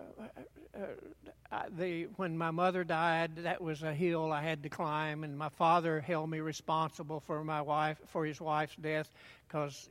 uh, 1.54 1.62
the, 1.78 2.04
when 2.16 2.36
my 2.36 2.50
mother 2.50 2.82
died, 2.82 3.36
that 3.36 3.62
was 3.62 3.82
a 3.82 3.94
hill 3.94 4.32
I 4.32 4.42
had 4.42 4.62
to 4.64 4.68
climb, 4.68 5.22
and 5.22 5.38
my 5.38 5.48
father 5.48 6.00
held 6.00 6.28
me 6.28 6.40
responsible 6.40 7.20
for 7.20 7.44
my 7.44 7.62
wife 7.62 7.98
for 8.08 8.26
his 8.26 8.40
wife's 8.40 8.74
death 8.76 9.08
because 9.46 9.88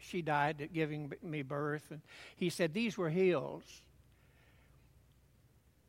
she 0.00 0.22
died 0.22 0.62
at 0.62 0.72
giving 0.72 1.12
me 1.22 1.42
birth. 1.42 1.82
And 1.90 2.00
he 2.36 2.50
said 2.50 2.72
these 2.72 2.96
were 2.96 3.10
hills. 3.10 3.64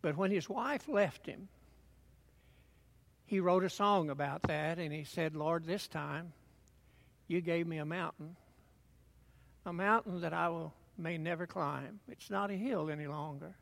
But 0.01 0.17
when 0.17 0.31
his 0.31 0.49
wife 0.49 0.87
left 0.87 1.25
him, 1.25 1.47
he 3.25 3.39
wrote 3.39 3.63
a 3.63 3.69
song 3.69 4.09
about 4.09 4.43
that, 4.43 4.79
and 4.79 4.93
he 4.93 5.03
said, 5.03 5.35
Lord, 5.35 5.65
this 5.65 5.87
time 5.87 6.31
you 7.27 7.41
gave 7.41 7.67
me 7.67 7.77
a 7.77 7.85
mountain, 7.85 8.35
a 9.65 9.73
mountain 9.73 10.21
that 10.21 10.33
I 10.33 10.49
will, 10.49 10.73
may 10.97 11.17
never 11.17 11.45
climb. 11.45 11.99
It's 12.07 12.29
not 12.29 12.49
a 12.49 12.55
hill 12.55 12.89
any 12.89 13.05
longer. 13.05 13.53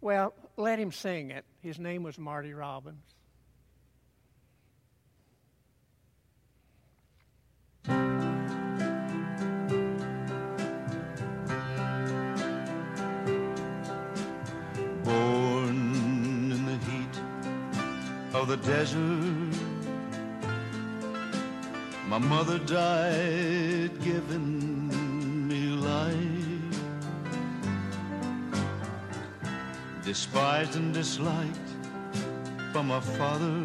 Well, 0.00 0.34
let 0.56 0.78
him 0.78 0.92
sing 0.92 1.30
it. 1.30 1.44
His 1.62 1.78
name 1.78 2.02
was 2.02 2.18
Marty 2.18 2.52
Robbins. 2.52 3.02
The 18.46 18.56
desert. 18.58 19.58
My 22.06 22.18
mother 22.18 22.58
died 22.60 23.90
giving 24.04 25.48
me 25.48 25.70
life. 25.70 26.14
Despised 30.04 30.76
and 30.76 30.94
disliked 30.94 31.70
by 32.72 32.82
my 32.82 33.00
father. 33.00 33.64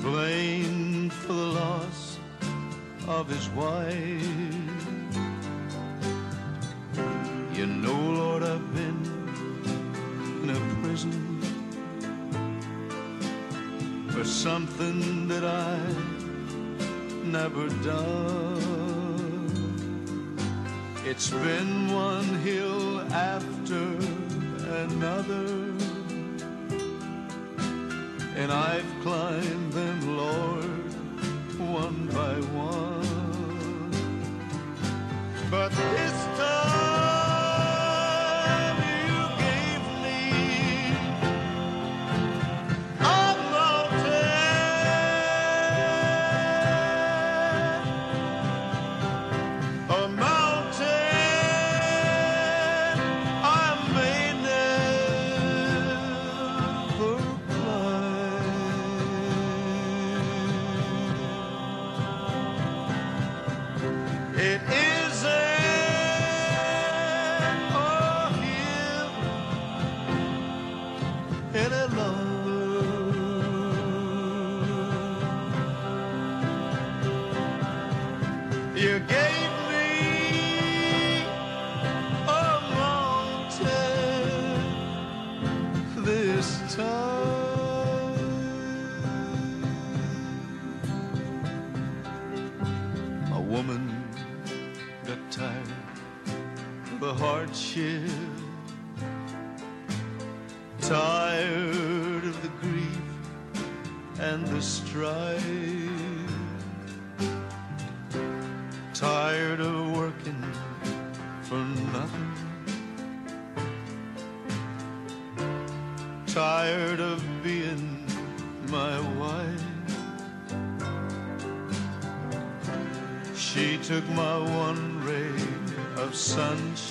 Blamed 0.00 1.12
for 1.12 1.34
the 1.34 1.50
loss 1.62 2.18
of 3.06 3.28
his 3.28 3.48
wife. 3.50 4.93
Something 14.44 15.26
that 15.26 15.42
I've 15.42 17.24
never 17.24 17.66
done. 17.82 19.40
It's 21.06 21.30
been 21.30 21.90
one 21.90 22.28
hill 22.40 23.00
after 23.10 23.82
another, 24.84 25.46
and 28.36 28.52
I've 28.52 28.90
climbed 29.02 29.72
them, 29.72 30.00
Lord, 30.14 30.92
one 31.80 32.06
by 32.08 32.34
one. 32.52 33.90
But 35.50 35.70
this 35.70 36.18
time. 36.36 36.73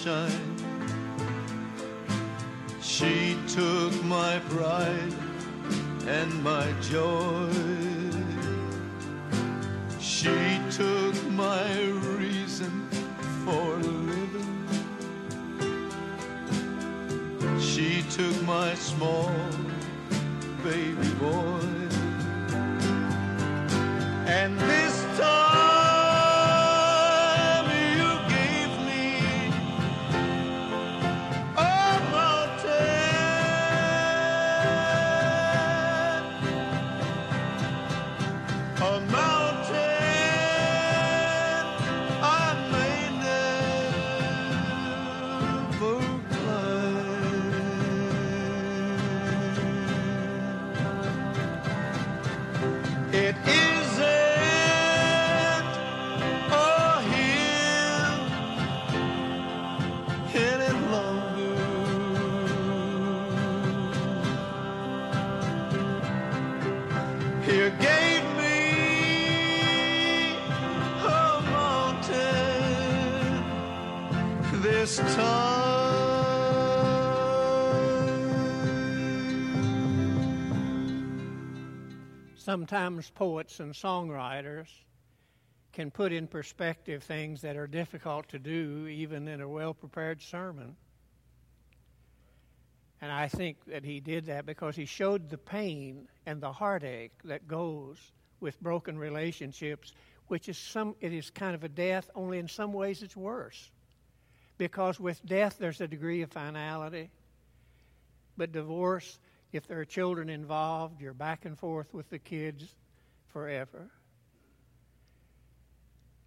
And 0.06 0.34
pride 4.50 5.13
and 6.08 6.44
my 6.44 6.68
gave 6.82 7.42
Sometimes 82.43 83.10
poets 83.10 83.62
and 83.62 83.73
songwriters 83.73 84.67
can 85.71 85.89
put 85.89 86.12
in 86.12 86.27
perspective 86.27 87.01
things 87.01 87.39
that 87.39 87.56
are 87.56 87.67
difficult 87.67 88.27
to 88.27 88.38
do 88.38 88.86
even 88.88 89.29
in 89.29 89.39
a 89.39 89.47
well 89.47 89.73
prepared 89.73 90.21
sermon. 90.21 90.75
And 92.99 93.13
I 93.13 93.29
think 93.29 93.63
that 93.67 93.86
he 93.86 94.01
did 94.01 94.25
that 94.25 94.45
because 94.45 94.75
he 94.75 94.84
showed 94.84 95.29
the 95.29 95.38
pain 95.38 96.10
and 96.25 96.41
the 96.41 96.51
heartache 96.51 97.13
that 97.23 97.47
goes 97.47 98.12
with 98.41 98.60
broken 98.60 98.97
relationships, 98.97 99.93
which 100.27 100.49
is 100.49 100.58
some 100.58 100.95
it 100.99 101.13
is 101.13 101.29
kind 101.29 101.56
of 101.56 101.63
a 101.63 101.69
death, 101.69 102.10
only 102.13 102.39
in 102.39 102.49
some 102.49 102.73
ways 102.73 103.03
it's 103.03 103.15
worse. 103.15 103.71
Because 104.58 104.99
with 104.99 105.25
death 105.25 105.56
there's 105.60 105.79
a 105.79 105.88
degree 105.88 106.21
of 106.23 106.32
finality. 106.34 107.10
But 108.36 108.51
divorce, 108.51 109.17
if 109.54 109.68
there 109.68 109.80
are 109.80 109.86
children 109.86 110.30
involved, 110.30 111.00
you're 111.00 111.13
back 111.13 111.46
and 111.46 111.58
forth 111.58 111.94
with 111.94 112.10
the 112.10 112.18
kids 112.18 112.76
forever. 113.28 113.89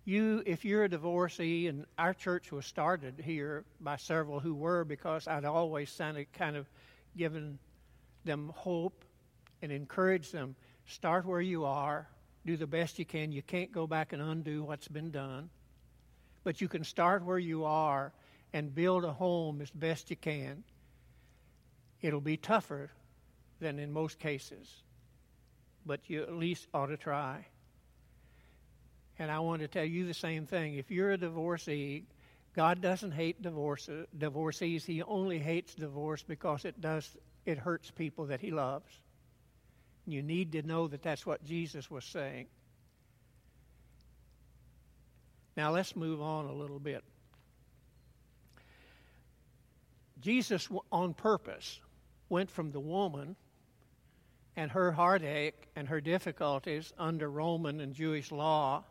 You 0.04 0.44
if 0.46 0.64
you're 0.64 0.84
a 0.84 0.88
divorcee 0.88 1.66
and 1.66 1.84
our 1.98 2.14
church 2.14 2.52
was 2.52 2.64
started 2.64 3.20
here 3.24 3.64
by 3.80 3.96
several 3.96 4.38
who 4.38 4.54
were 4.54 4.84
because 4.84 5.26
i'd 5.26 5.44
always 5.44 6.00
kind 6.32 6.56
of 6.56 6.70
given 7.16 7.58
them 8.24 8.52
hope 8.54 9.04
and 9.62 9.72
encouraged 9.72 10.32
them 10.32 10.54
start 10.86 11.26
where 11.26 11.40
you 11.40 11.64
are 11.64 12.06
do 12.44 12.56
the 12.56 12.68
best 12.68 13.00
you 13.00 13.04
can. 13.04 13.32
You 13.32 13.42
can't 13.42 13.72
go 13.72 13.88
back 13.88 14.12
and 14.12 14.22
undo 14.22 14.62
what's 14.62 14.86
been 14.86 15.10
done 15.10 15.50
but 16.44 16.60
you 16.60 16.68
can 16.68 16.84
start 16.84 17.24
where 17.24 17.40
you 17.40 17.64
are 17.64 18.12
and 18.52 18.72
build 18.72 19.04
a 19.04 19.12
home 19.12 19.60
as 19.60 19.70
best 19.72 20.08
you 20.10 20.16
can. 20.16 20.62
It'll 22.00 22.20
be 22.20 22.36
tougher 22.36 22.92
than 23.60 23.78
in 23.78 23.92
most 23.92 24.18
cases 24.18 24.82
but 25.84 26.00
you 26.08 26.22
at 26.22 26.34
least 26.34 26.66
ought 26.74 26.86
to 26.86 26.96
try 26.96 27.44
and 29.18 29.30
I 29.30 29.38
want 29.40 29.62
to 29.62 29.68
tell 29.68 29.84
you 29.84 30.06
the 30.06 30.14
same 30.14 30.46
thing. 30.46 30.74
If 30.74 30.90
you're 30.90 31.12
a 31.12 31.16
divorcee, 31.16 32.04
God 32.54 32.82
doesn't 32.82 33.12
hate 33.12 33.40
divorce, 33.40 33.88
divorcees. 34.16 34.84
He 34.84 35.02
only 35.02 35.38
hates 35.38 35.74
divorce 35.74 36.22
because 36.22 36.64
it 36.64 36.80
does 36.80 37.16
it 37.46 37.58
hurts 37.58 37.90
people 37.90 38.26
that 38.26 38.40
he 38.40 38.50
loves. 38.50 38.92
You 40.06 40.22
need 40.22 40.52
to 40.52 40.62
know 40.62 40.88
that 40.88 41.02
that's 41.02 41.24
what 41.24 41.44
Jesus 41.44 41.90
was 41.90 42.04
saying. 42.04 42.46
Now 45.56 45.70
let's 45.70 45.96
move 45.96 46.20
on 46.20 46.46
a 46.46 46.52
little 46.52 46.78
bit. 46.78 47.02
Jesus, 50.20 50.68
on 50.90 51.14
purpose, 51.14 51.80
went 52.28 52.50
from 52.50 52.72
the 52.72 52.80
woman 52.80 53.36
and 54.56 54.70
her 54.70 54.92
heartache 54.92 55.68
and 55.76 55.88
her 55.88 56.00
difficulties 56.00 56.92
under 56.98 57.30
Roman 57.30 57.80
and 57.80 57.94
Jewish 57.94 58.32
law 58.32 58.84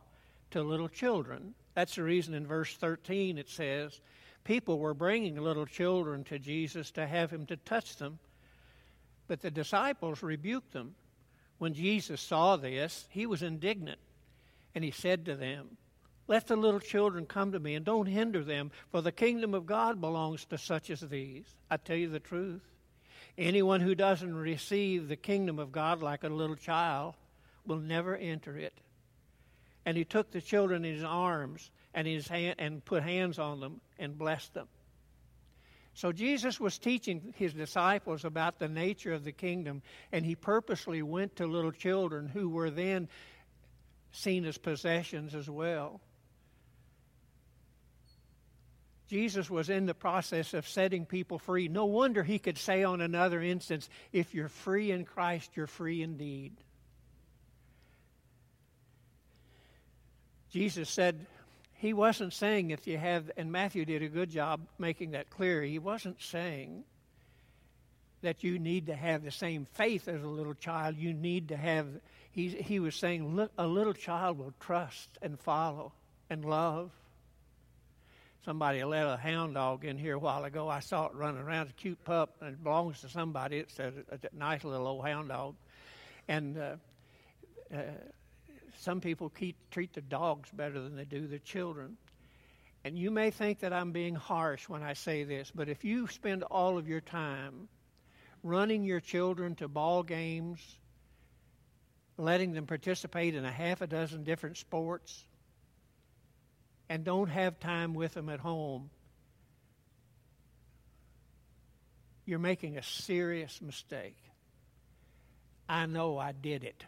to 0.51 0.61
little 0.61 0.87
children. 0.87 1.55
That's 1.73 1.95
the 1.95 2.03
reason 2.03 2.33
in 2.33 2.45
verse 2.45 2.75
13 2.75 3.37
it 3.37 3.49
says, 3.49 3.99
People 4.43 4.77
were 4.77 4.93
bringing 4.93 5.41
little 5.41 5.65
children 5.65 6.23
to 6.25 6.37
Jesus 6.37 6.91
to 6.91 7.07
have 7.07 7.31
him 7.31 7.47
to 7.47 7.57
touch 7.57 7.97
them, 7.97 8.19
but 9.27 9.41
the 9.41 9.49
disciples 9.49 10.21
rebuked 10.21 10.71
them. 10.71 10.93
When 11.57 11.73
Jesus 11.73 12.21
saw 12.21 12.57
this, 12.57 13.07
he 13.09 13.25
was 13.25 13.41
indignant, 13.41 13.99
and 14.75 14.83
he 14.83 14.91
said 14.91 15.25
to 15.25 15.35
them, 15.35 15.77
Let 16.27 16.45
the 16.47 16.55
little 16.55 16.79
children 16.79 17.25
come 17.25 17.53
to 17.53 17.59
me, 17.59 17.73
and 17.73 17.83
don't 17.83 18.05
hinder 18.05 18.43
them, 18.43 18.71
for 18.91 19.01
the 19.01 19.11
kingdom 19.11 19.55
of 19.55 19.65
God 19.65 19.99
belongs 19.99 20.45
to 20.45 20.59
such 20.59 20.91
as 20.91 20.99
these. 20.99 21.45
I 21.71 21.77
tell 21.77 21.95
you 21.95 22.09
the 22.09 22.19
truth. 22.19 22.74
Anyone 23.37 23.81
who 23.81 23.95
doesn't 23.95 24.33
receive 24.35 25.07
the 25.07 25.15
kingdom 25.15 25.59
of 25.59 25.71
God 25.71 26.01
like 26.01 26.23
a 26.23 26.29
little 26.29 26.55
child 26.55 27.15
will 27.65 27.77
never 27.79 28.15
enter 28.15 28.57
it. 28.57 28.73
And 29.85 29.97
he 29.97 30.05
took 30.05 30.31
the 30.31 30.41
children 30.41 30.85
in 30.85 30.95
his 30.95 31.03
arms 31.03 31.69
and, 31.93 32.07
his 32.07 32.27
hand, 32.27 32.55
and 32.59 32.83
put 32.83 33.03
hands 33.03 33.37
on 33.37 33.59
them 33.59 33.81
and 33.99 34.17
blessed 34.17 34.53
them. 34.53 34.67
So 35.93 36.11
Jesus 36.11 36.59
was 36.59 36.77
teaching 36.77 37.33
his 37.37 37.53
disciples 37.53 38.25
about 38.25 38.59
the 38.59 38.67
nature 38.67 39.13
of 39.13 39.23
the 39.23 39.31
kingdom, 39.31 39.81
and 40.11 40.25
he 40.25 40.35
purposely 40.35 41.01
went 41.01 41.37
to 41.37 41.47
little 41.47 41.71
children 41.71 42.27
who 42.27 42.49
were 42.49 42.69
then 42.69 43.07
seen 44.11 44.45
as 44.45 44.57
possessions 44.57 45.35
as 45.35 45.49
well. 45.49 46.01
Jesus 49.07 49.49
was 49.49 49.69
in 49.69 49.85
the 49.85 49.93
process 49.93 50.53
of 50.53 50.67
setting 50.67 51.05
people 51.05 51.37
free. 51.37 51.67
No 51.67 51.85
wonder 51.85 52.23
he 52.23 52.39
could 52.39 52.57
say 52.57 52.83
on 52.83 53.01
another 53.01 53.41
instance, 53.41 53.87
if 54.11 54.33
you're 54.33 54.49
free 54.49 54.91
in 54.91 55.05
Christ, 55.05 55.51
you're 55.55 55.67
free 55.67 56.01
indeed. 56.01 56.53
Jesus 60.49 60.89
said 60.89 61.25
he 61.73 61.93
wasn't 61.93 62.33
saying 62.33 62.71
if 62.71 62.87
you 62.87 62.97
have, 62.97 63.29
and 63.37 63.51
Matthew 63.51 63.85
did 63.85 64.01
a 64.01 64.07
good 64.07 64.31
job 64.31 64.61
making 64.79 65.11
that 65.11 65.29
clear, 65.29 65.61
he 65.61 65.77
wasn't 65.77 66.21
saying 66.21 66.83
that 68.21 68.43
you 68.43 68.57
need 68.57 68.87
to 68.87 68.95
have 68.95 69.23
the 69.23 69.31
same 69.31 69.67
faith 69.73 70.07
as 70.07 70.23
a 70.23 70.27
little 70.27 70.55
child. 70.55 70.97
You 70.97 71.13
need 71.13 71.49
to 71.49 71.57
have, 71.57 71.87
he, 72.31 72.47
he 72.49 72.79
was 72.79 72.95
saying, 72.95 73.35
look, 73.35 73.51
a 73.57 73.67
little 73.67 73.93
child 73.93 74.39
will 74.39 74.53
trust 74.59 75.09
and 75.21 75.39
follow 75.39 75.91
and 76.29 76.43
love. 76.43 76.89
Somebody 78.45 78.83
let 78.83 79.07
a 79.07 79.17
hound 79.17 79.55
dog 79.55 79.85
in 79.85 79.97
here 79.97 80.13
a 80.13 80.19
while 80.19 80.43
ago. 80.43 80.69
I 80.69 80.79
saw 80.79 81.07
it 81.07 81.15
running 81.15 81.41
around. 81.41 81.63
It's 81.63 81.71
a 81.71 81.81
cute 81.81 82.03
pup, 82.05 82.35
and 82.41 82.49
it 82.51 82.63
belongs 82.63 83.01
to 83.01 83.09
somebody. 83.09 83.57
It's 83.57 83.79
a, 83.79 83.91
a 84.11 84.19
nice 84.37 84.63
little 84.63 84.85
old 84.85 85.03
hound 85.03 85.29
dog. 85.29 85.55
And 86.27 86.55
uh, 86.55 86.75
uh, 87.73 87.77
some 88.77 89.01
people 89.01 89.29
keep, 89.29 89.55
treat 89.71 89.93
the 89.93 90.01
dogs 90.01 90.47
better 90.51 90.79
than 90.79 90.95
they 90.95 91.05
do 91.05 91.25
their 91.25 91.39
children. 91.39 91.97
And 92.83 92.99
you 92.99 93.09
may 93.09 93.31
think 93.31 93.61
that 93.61 93.73
I'm 93.73 93.91
being 93.91 94.13
harsh 94.13 94.69
when 94.69 94.83
I 94.83 94.93
say 94.93 95.23
this, 95.23 95.51
but 95.53 95.67
if 95.67 95.83
you 95.83 96.05
spend 96.05 96.43
all 96.43 96.77
of 96.77 96.87
your 96.87 97.01
time 97.01 97.67
running 98.43 98.83
your 98.83 98.99
children 98.99 99.55
to 99.55 99.67
ball 99.67 100.03
games, 100.03 100.59
letting 102.19 102.53
them 102.53 102.67
participate 102.67 103.33
in 103.33 103.43
a 103.43 103.51
half 103.51 103.81
a 103.81 103.87
dozen 103.87 104.23
different 104.23 104.57
sports, 104.57 105.25
and 106.89 107.03
don't 107.03 107.29
have 107.29 107.59
time 107.59 107.93
with 107.93 108.13
them 108.13 108.29
at 108.29 108.39
home, 108.39 108.89
you're 112.25 112.39
making 112.39 112.77
a 112.77 112.83
serious 112.83 113.61
mistake. 113.61 114.17
I 115.67 115.85
know 115.85 116.17
I 116.17 116.31
did 116.31 116.63
it. 116.63 116.83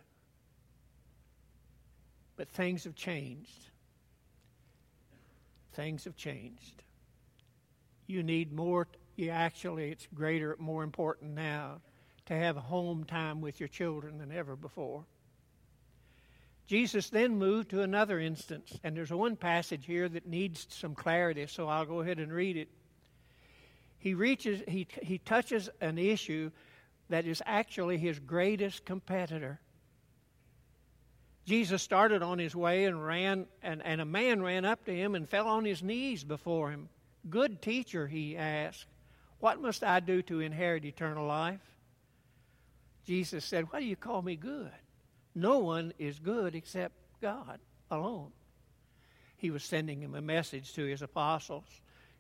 But 2.36 2.50
things 2.50 2.84
have 2.84 2.96
changed. 2.96 3.52
Things 5.74 6.06
have 6.06 6.16
changed. 6.16 6.84
You 8.06 8.24
need 8.24 8.54
more, 8.54 8.88
you 9.16 9.30
actually, 9.30 9.92
it's 9.92 10.08
greater, 10.14 10.56
more 10.60 10.84
important 10.84 11.34
now 11.34 11.82
to 12.28 12.34
have 12.34 12.56
home 12.56 13.04
time 13.04 13.42
with 13.42 13.60
your 13.60 13.70
children 13.70 14.18
than 14.18 14.32
ever 14.32 14.56
before. 14.56 15.06
Jesus 16.68 17.10
then 17.10 17.38
moved 17.38 17.70
to 17.70 17.82
another 17.82 18.20
instance, 18.20 18.78
and 18.84 18.96
there's 18.96 19.12
one 19.12 19.36
passage 19.36 19.86
here 19.86 20.08
that 20.10 20.28
needs 20.28 20.68
some 20.70 20.94
clarity, 20.94 21.48
so 21.48 21.68
I'll 21.68 21.86
go 21.86 22.02
ahead 22.02 22.20
and 22.20 22.32
read 22.32 22.58
it. 22.58 22.68
He 23.98 24.14
reaches, 24.14 24.62
he, 24.68 24.86
he 25.02 25.18
touches 25.18 25.70
an 25.80 25.98
issue 25.98 26.52
that 27.10 27.26
is 27.26 27.42
actually 27.46 27.98
his 27.98 28.20
greatest 28.20 28.86
competitor. 28.86 29.60
Jesus 31.46 31.82
started 31.82 32.22
on 32.22 32.38
his 32.38 32.54
way 32.54 32.84
and 32.84 33.04
ran, 33.04 33.48
and, 33.64 33.82
and 33.86 34.02
a 34.02 34.06
man 34.06 34.44
ran 34.44 34.66
up 34.66 34.84
to 34.86 34.96
him 34.96 35.16
and 35.16 35.28
fell 35.28 35.48
on 35.48 35.64
his 35.64 35.82
knees 35.82 36.26
before 36.26 36.70
him. 36.70 36.90
Good 37.30 37.62
teacher, 37.62 38.08
he 38.08 38.36
asked, 38.36 38.88
what 39.40 39.62
must 39.62 39.84
I 39.84 40.00
do 40.00 40.22
to 40.24 40.40
inherit 40.40 40.86
eternal 40.86 41.28
life? 41.28 41.62
Jesus 43.06 43.46
said, 43.46 43.72
Why 43.72 43.80
do 43.80 43.86
you 43.86 43.96
call 43.96 44.22
me 44.22 44.36
good? 44.36 44.72
No 45.38 45.60
one 45.60 45.94
is 46.00 46.18
good 46.18 46.56
except 46.56 46.96
God 47.22 47.60
alone. 47.92 48.32
He 49.38 49.52
was 49.52 49.64
sending 49.64 50.02
him 50.02 50.16
a 50.16 50.22
message 50.22 50.74
to 50.74 50.84
his 50.84 51.04
apostles. 51.04 51.70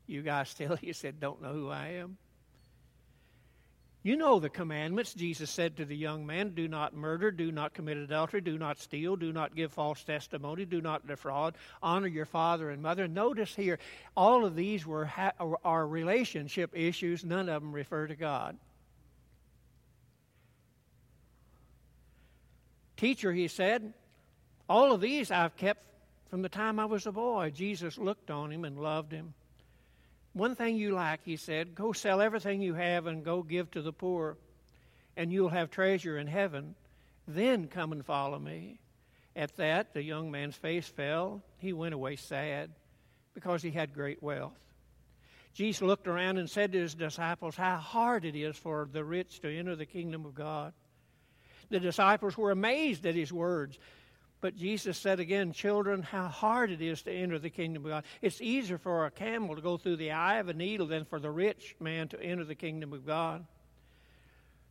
You 0.05 0.21
guys 0.21 0.49
still, 0.51 0.75
he 0.75 0.93
said, 0.93 1.19
don't 1.19 1.41
know 1.41 1.51
who 1.51 1.69
I 1.71 1.87
am. 1.93 2.17
You 4.03 4.17
know 4.17 4.39
the 4.39 4.51
commandments. 4.51 5.15
Jesus 5.15 5.49
said 5.49 5.77
to 5.77 5.85
the 5.85 5.97
young 5.97 6.27
man 6.27 6.51
do 6.51 6.67
not 6.67 6.95
murder, 6.95 7.31
do 7.31 7.51
not 7.51 7.73
commit 7.73 7.97
adultery, 7.97 8.39
do 8.39 8.59
not 8.59 8.77
steal, 8.77 9.15
do 9.15 9.33
not 9.33 9.55
give 9.55 9.73
false 9.73 10.03
testimony, 10.03 10.63
do 10.65 10.79
not 10.79 11.07
defraud, 11.07 11.55
honor 11.81 12.05
your 12.05 12.27
father 12.27 12.69
and 12.69 12.83
mother. 12.83 13.07
Notice 13.07 13.55
here, 13.55 13.79
all 14.15 14.45
of 14.45 14.55
these 14.55 14.85
were 14.85 15.05
ha- 15.05 15.33
are 15.65 15.87
relationship 15.87 16.69
issues, 16.75 17.25
none 17.25 17.49
of 17.49 17.63
them 17.63 17.73
refer 17.73 18.05
to 18.05 18.15
God. 18.15 18.57
Teacher, 22.97 23.31
he 23.31 23.47
said, 23.47 23.93
all 24.69 24.91
of 24.91 25.01
these 25.01 25.31
I've 25.31 25.55
kept 25.55 25.83
from 26.29 26.41
the 26.41 26.49
time 26.49 26.79
I 26.79 26.85
was 26.85 27.05
a 27.05 27.11
boy. 27.11 27.51
Jesus 27.51 27.97
looked 27.97 28.29
on 28.29 28.51
him 28.51 28.65
and 28.65 28.77
loved 28.77 29.11
him. 29.11 29.33
One 30.33 30.55
thing 30.55 30.75
you 30.75 30.93
lack, 30.93 31.21
he 31.23 31.37
said, 31.37 31.73
go 31.73 31.93
sell 31.93 32.21
everything 32.21 32.61
you 32.61 32.73
have 32.73 33.07
and 33.07 33.23
go 33.23 33.41
give 33.43 33.71
to 33.71 33.81
the 33.81 33.93
poor, 33.93 34.37
and 35.15 35.31
you'll 35.31 35.49
have 35.49 35.71
treasure 35.71 36.17
in 36.17 36.27
heaven. 36.27 36.75
Then 37.27 37.67
come 37.67 37.91
and 37.91 38.05
follow 38.05 38.37
me. 38.37 38.79
At 39.35 39.55
that, 39.57 39.93
the 39.93 40.03
young 40.03 40.31
man's 40.31 40.55
face 40.55 40.87
fell. 40.87 41.43
He 41.59 41.73
went 41.73 41.93
away 41.93 42.17
sad 42.17 42.71
because 43.33 43.61
he 43.61 43.71
had 43.71 43.93
great 43.93 44.21
wealth. 44.21 44.57
Jesus 45.53 45.81
looked 45.81 46.07
around 46.07 46.37
and 46.37 46.49
said 46.49 46.71
to 46.73 46.79
his 46.79 46.93
disciples, 46.93 47.55
How 47.55 47.77
hard 47.77 48.25
it 48.25 48.35
is 48.35 48.55
for 48.57 48.87
the 48.91 49.03
rich 49.03 49.39
to 49.41 49.57
enter 49.57 49.75
the 49.75 49.85
kingdom 49.85 50.25
of 50.25 50.35
God. 50.35 50.73
The 51.69 51.79
disciples 51.79 52.37
were 52.37 52.51
amazed 52.51 53.05
at 53.05 53.15
his 53.15 53.33
words. 53.33 53.77
But 54.39 54.55
Jesus 54.55 54.97
said 54.97 55.19
again, 55.19 55.51
Children, 55.51 56.03
how 56.03 56.27
hard 56.27 56.71
it 56.71 56.81
is 56.81 57.01
to 57.03 57.11
enter 57.11 57.39
the 57.39 57.49
kingdom 57.49 57.85
of 57.85 57.89
God. 57.89 58.03
It's 58.21 58.39
easier 58.39 58.77
for 58.77 59.05
a 59.05 59.11
camel 59.11 59.55
to 59.55 59.61
go 59.61 59.77
through 59.77 59.95
the 59.97 60.11
eye 60.11 60.37
of 60.37 60.47
a 60.47 60.53
needle 60.53 60.85
than 60.85 61.05
for 61.05 61.19
the 61.19 61.31
rich 61.31 61.75
man 61.79 62.07
to 62.09 62.21
enter 62.21 62.43
the 62.43 62.55
kingdom 62.55 62.93
of 62.93 63.05
God. 63.05 63.45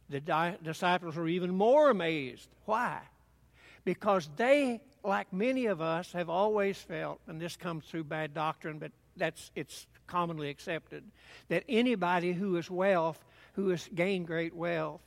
The 0.08 0.20
di- 0.20 0.56
disciples 0.62 1.16
were 1.16 1.26
even 1.26 1.52
more 1.54 1.90
amazed. 1.90 2.48
Why? 2.64 3.00
Because 3.84 4.28
they, 4.36 4.80
like 5.02 5.32
many 5.32 5.66
of 5.66 5.80
us, 5.80 6.12
have 6.12 6.30
always 6.30 6.78
felt, 6.78 7.20
and 7.26 7.40
this 7.40 7.56
comes 7.56 7.84
through 7.86 8.04
bad 8.04 8.34
doctrine, 8.34 8.78
but 8.78 8.92
that's 9.16 9.50
it's 9.56 9.86
commonly 10.06 10.48
accepted, 10.48 11.02
that 11.48 11.64
anybody 11.68 12.32
who 12.32 12.56
is 12.56 12.70
wealth, 12.70 13.24
who 13.54 13.70
has 13.70 13.88
gained 13.94 14.28
great 14.28 14.54
wealth, 14.54 15.00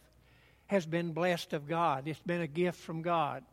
has 0.69 0.85
been 0.85 1.13
blessed 1.13 1.53
of 1.53 1.67
God. 1.67 2.07
It's 2.07 2.21
been 2.21 2.41
a 2.41 2.47
gift 2.47 2.79
from 2.79 3.01
God. 3.01 3.43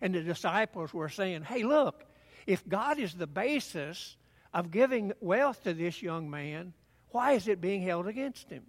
And 0.00 0.14
the 0.14 0.22
disciples 0.22 0.92
were 0.92 1.10
saying, 1.10 1.42
hey, 1.42 1.64
look, 1.64 2.02
if 2.46 2.66
God 2.66 2.98
is 2.98 3.12
the 3.12 3.26
basis 3.26 4.16
of 4.54 4.70
giving 4.70 5.12
wealth 5.20 5.62
to 5.64 5.74
this 5.74 6.00
young 6.00 6.30
man, 6.30 6.72
why 7.10 7.32
is 7.32 7.46
it 7.46 7.60
being 7.60 7.82
held 7.82 8.06
against 8.06 8.48
him? 8.48 8.64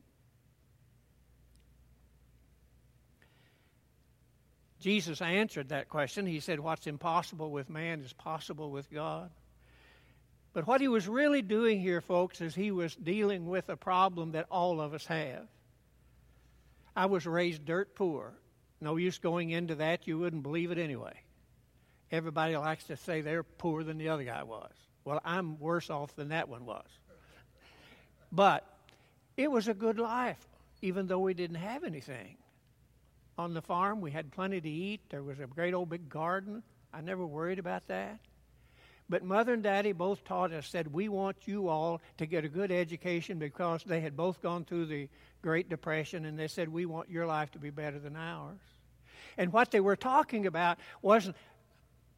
Jesus 4.81 5.21
answered 5.21 5.69
that 5.69 5.87
question. 5.87 6.25
He 6.25 6.41
said, 6.41 6.59
What's 6.59 6.87
impossible 6.87 7.51
with 7.51 7.69
man 7.69 8.01
is 8.01 8.11
possible 8.11 8.69
with 8.69 8.91
God. 8.91 9.31
But 10.51 10.67
what 10.67 10.81
he 10.81 10.89
was 10.89 11.07
really 11.07 11.41
doing 11.41 11.79
here, 11.79 12.01
folks, 12.01 12.41
is 12.41 12.53
he 12.53 12.69
was 12.69 12.93
dealing 12.93 13.47
with 13.47 13.69
a 13.69 13.77
problem 13.77 14.33
that 14.33 14.47
all 14.51 14.81
of 14.81 14.93
us 14.93 15.05
have. 15.05 15.47
I 16.95 17.07
was 17.07 17.25
raised 17.25 17.65
dirt 17.65 17.95
poor. 17.95 18.33
No 18.79 18.97
use 18.97 19.17
going 19.17 19.49
into 19.51 19.75
that. 19.75 20.07
You 20.07 20.19
wouldn't 20.19 20.43
believe 20.43 20.71
it 20.71 20.77
anyway. 20.77 21.13
Everybody 22.11 22.55
likes 22.57 22.83
to 22.85 22.97
say 22.97 23.21
they're 23.21 23.43
poorer 23.43 23.83
than 23.83 23.97
the 23.97 24.09
other 24.09 24.23
guy 24.23 24.43
was. 24.43 24.71
Well, 25.05 25.21
I'm 25.25 25.57
worse 25.59 25.89
off 25.89 26.15
than 26.15 26.29
that 26.29 26.47
one 26.47 26.65
was. 26.65 26.85
But 28.31 28.67
it 29.37 29.49
was 29.49 29.67
a 29.67 29.73
good 29.73 29.99
life, 29.99 30.45
even 30.81 31.07
though 31.07 31.19
we 31.19 31.33
didn't 31.33 31.57
have 31.57 31.83
anything. 31.83 32.37
On 33.37 33.53
the 33.53 33.61
farm, 33.61 33.99
we 34.01 34.11
had 34.11 34.31
plenty 34.31 34.61
to 34.61 34.69
eat. 34.69 35.01
There 35.09 35.23
was 35.23 35.39
a 35.39 35.47
great 35.47 35.73
old 35.73 35.89
big 35.89 36.07
garden. 36.09 36.61
I 36.93 37.01
never 37.01 37.25
worried 37.25 37.57
about 37.57 37.87
that. 37.87 38.19
But 39.09 39.23
mother 39.23 39.53
and 39.53 39.63
daddy 39.63 39.91
both 39.91 40.23
taught 40.23 40.53
us, 40.53 40.67
said, 40.67 40.93
we 40.93 41.09
want 41.09 41.37
you 41.45 41.67
all 41.67 42.01
to 42.17 42.25
get 42.25 42.45
a 42.45 42.49
good 42.49 42.71
education 42.71 43.37
because 43.37 43.83
they 43.83 43.99
had 43.99 44.15
both 44.15 44.41
gone 44.41 44.63
through 44.63 44.85
the 44.85 45.09
Great 45.41 45.69
Depression, 45.69 46.25
and 46.25 46.39
they 46.39 46.47
said, 46.47 46.69
we 46.69 46.85
want 46.85 47.09
your 47.09 47.25
life 47.25 47.51
to 47.51 47.59
be 47.59 47.69
better 47.69 47.99
than 47.99 48.15
ours. 48.15 48.59
And 49.37 49.51
what 49.51 49.71
they 49.71 49.81
were 49.81 49.95
talking 49.95 50.45
about 50.47 50.79
wasn't 51.01 51.35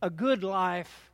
a 0.01 0.09
good 0.09 0.43
life 0.43 1.11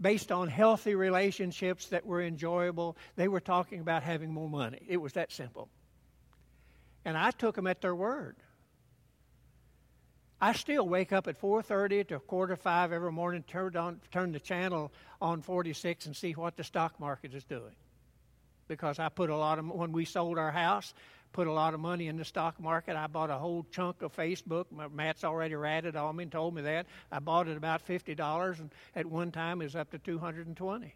based 0.00 0.32
on 0.32 0.48
healthy 0.48 0.96
relationships 0.96 1.86
that 1.86 2.04
were 2.04 2.20
enjoyable. 2.20 2.96
They 3.14 3.28
were 3.28 3.40
talking 3.40 3.80
about 3.80 4.02
having 4.02 4.32
more 4.32 4.48
money. 4.48 4.82
It 4.88 4.96
was 4.96 5.12
that 5.12 5.30
simple. 5.30 5.68
And 7.04 7.16
I 7.16 7.30
took 7.30 7.54
them 7.54 7.68
at 7.68 7.80
their 7.80 7.94
word. 7.94 8.36
I 10.42 10.52
still 10.54 10.88
wake 10.88 11.12
up 11.12 11.28
at 11.28 11.40
4:30 11.40 12.08
to 12.08 12.18
quarter 12.18 12.56
five 12.56 12.90
every 12.90 13.12
morning, 13.12 13.44
turn 13.44 13.76
on 13.76 14.00
turn 14.10 14.32
the 14.32 14.40
channel 14.40 14.90
on 15.20 15.40
46 15.40 16.06
and 16.06 16.16
see 16.16 16.32
what 16.32 16.56
the 16.56 16.64
stock 16.64 16.98
market 16.98 17.32
is 17.32 17.44
doing. 17.44 17.76
Because 18.66 18.98
I 18.98 19.08
put 19.08 19.30
a 19.30 19.36
lot 19.36 19.60
of 19.60 19.70
when 19.70 19.92
we 19.92 20.04
sold 20.04 20.38
our 20.38 20.50
house, 20.50 20.94
put 21.32 21.46
a 21.46 21.52
lot 21.52 21.74
of 21.74 21.80
money 21.80 22.08
in 22.08 22.16
the 22.16 22.24
stock 22.24 22.58
market. 22.58 22.96
I 22.96 23.06
bought 23.06 23.30
a 23.30 23.38
whole 23.38 23.64
chunk 23.70 24.02
of 24.02 24.16
Facebook. 24.16 24.66
Matt's 24.92 25.22
already 25.22 25.54
ratted 25.54 25.94
on 25.94 26.16
me 26.16 26.24
and 26.24 26.32
told 26.32 26.56
me 26.56 26.62
that. 26.62 26.86
I 27.12 27.20
bought 27.20 27.46
it 27.46 27.56
about 27.56 27.80
fifty 27.80 28.16
dollars, 28.16 28.58
and 28.58 28.72
at 28.96 29.06
one 29.06 29.30
time 29.30 29.60
it 29.60 29.66
was 29.66 29.76
up 29.76 29.92
to 29.92 29.98
two 29.98 30.18
hundred 30.18 30.48
and 30.48 30.56
twenty. 30.56 30.92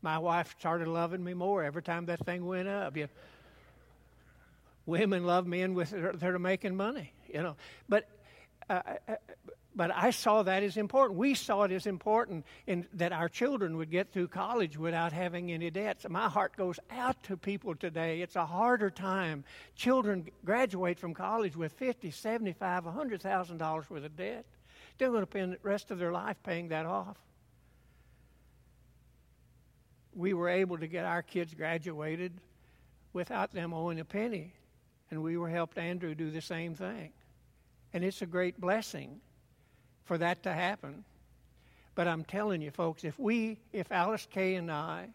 My 0.00 0.16
wife 0.16 0.54
started 0.58 0.88
loving 0.88 1.22
me 1.22 1.34
more 1.34 1.62
every 1.62 1.82
time 1.82 2.06
that 2.06 2.24
thing 2.24 2.46
went 2.46 2.68
up. 2.68 2.96
You, 2.96 3.08
women 4.86 5.24
love 5.24 5.46
men 5.46 5.74
with 5.74 5.90
that 5.90 6.24
are 6.24 6.38
making 6.38 6.76
money, 6.76 7.12
you 7.28 7.42
know. 7.42 7.56
But 7.90 8.08
uh, 8.68 8.82
but 9.76 9.90
I 9.92 10.10
saw 10.10 10.44
that 10.44 10.62
as 10.62 10.76
important. 10.76 11.18
We 11.18 11.34
saw 11.34 11.62
it 11.64 11.72
as 11.72 11.86
important 11.86 12.46
in 12.66 12.86
that 12.94 13.12
our 13.12 13.28
children 13.28 13.76
would 13.76 13.90
get 13.90 14.12
through 14.12 14.28
college 14.28 14.78
without 14.78 15.12
having 15.12 15.50
any 15.50 15.70
debts. 15.70 16.06
My 16.08 16.28
heart 16.28 16.56
goes 16.56 16.78
out 16.90 17.20
to 17.24 17.36
people 17.36 17.74
today. 17.74 18.20
It's 18.20 18.36
a 18.36 18.46
harder 18.46 18.90
time. 18.90 19.44
Children 19.74 20.28
graduate 20.44 21.00
from 21.00 21.12
college 21.12 21.56
with 21.56 21.72
fifty, 21.72 22.12
seventy-five, 22.12 22.86
a 22.86 22.92
hundred 22.92 23.20
thousand 23.20 23.58
dollars 23.58 23.90
worth 23.90 24.04
of 24.04 24.16
debt. 24.16 24.46
They're 24.96 25.10
going 25.10 25.24
to 25.24 25.30
spend 25.30 25.54
the 25.54 25.58
rest 25.64 25.90
of 25.90 25.98
their 25.98 26.12
life 26.12 26.36
paying 26.44 26.68
that 26.68 26.86
off. 26.86 27.16
We 30.14 30.34
were 30.34 30.48
able 30.48 30.78
to 30.78 30.86
get 30.86 31.04
our 31.04 31.22
kids 31.22 31.52
graduated 31.52 32.32
without 33.12 33.52
them 33.52 33.74
owing 33.74 33.98
a 33.98 34.04
penny, 34.04 34.52
and 35.10 35.20
we 35.20 35.36
were 35.36 35.48
helped 35.48 35.78
Andrew 35.78 36.14
do 36.14 36.30
the 36.30 36.40
same 36.40 36.76
thing. 36.76 37.10
And 37.94 38.04
it's 38.04 38.22
a 38.22 38.26
great 38.26 38.60
blessing 38.60 39.20
for 40.04 40.18
that 40.18 40.42
to 40.42 40.52
happen. 40.52 41.04
But 41.94 42.08
I'm 42.08 42.24
telling 42.24 42.60
you, 42.60 42.72
folks, 42.72 43.04
if 43.04 43.16
we, 43.20 43.58
if 43.72 43.92
Alice 43.92 44.26
Kay 44.30 44.56
and 44.56 44.70
I 44.70 45.06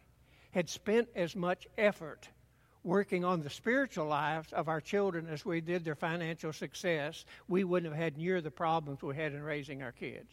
had 0.51 0.69
spent 0.69 1.09
as 1.13 1.35
much 1.35 1.67
effort 1.77 2.29
working 2.85 3.25
on 3.25 3.43
the 3.43 3.49
spiritual 3.49 4.05
lives 4.05 4.53
of 4.53 4.69
our 4.69 4.79
children 4.79 5.27
as 5.27 5.45
we 5.45 5.59
did 5.59 5.83
their 5.83 5.93
financial 5.93 6.53
success, 6.53 7.25
we 7.49 7.65
wouldn't 7.65 7.91
have 7.93 8.01
had 8.01 8.17
near 8.17 8.39
the 8.39 8.49
problems 8.49 9.01
we 9.01 9.13
had 9.13 9.33
in 9.33 9.43
raising 9.43 9.83
our 9.83 9.91
kids. 9.91 10.31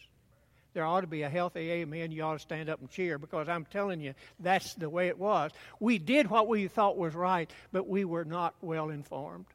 There 0.73 0.85
ought 0.85 1.01
to 1.01 1.09
be 1.09 1.23
a 1.23 1.29
healthy 1.29 1.73
amen. 1.73 2.13
You 2.13 2.23
ought 2.23 2.35
to 2.35 2.39
stand 2.39 2.69
up 2.69 2.81
and 2.81 2.89
cheer 2.89 3.19
because 3.19 3.49
I'm 3.49 3.65
telling 3.65 4.01
you, 4.01 4.15
that's 4.39 4.75
the 4.75 4.89
way 4.89 5.09
it 5.09 5.19
was. 5.19 5.51
We 5.81 5.99
did 5.99 6.31
what 6.31 6.47
we 6.47 6.69
thought 6.69 6.97
was 6.97 7.15
right, 7.15 7.51
but 7.73 7.89
we 7.89 8.05
were 8.05 8.25
not 8.25 8.55
well 8.61 8.91
informed 8.91 9.47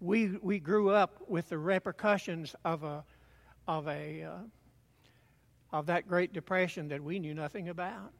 we, 0.00 0.38
we 0.42 0.58
grew 0.58 0.90
up 0.90 1.16
with 1.28 1.48
the 1.48 1.58
repercussions 1.58 2.54
of 2.64 2.84
a, 2.84 3.04
of 3.66 3.88
a, 3.88 4.22
uh, 4.22 5.76
of 5.76 5.86
that 5.86 6.08
Great 6.08 6.32
Depression 6.32 6.88
that 6.88 7.02
we 7.02 7.18
knew 7.18 7.34
nothing 7.34 7.68
about. 7.68 8.12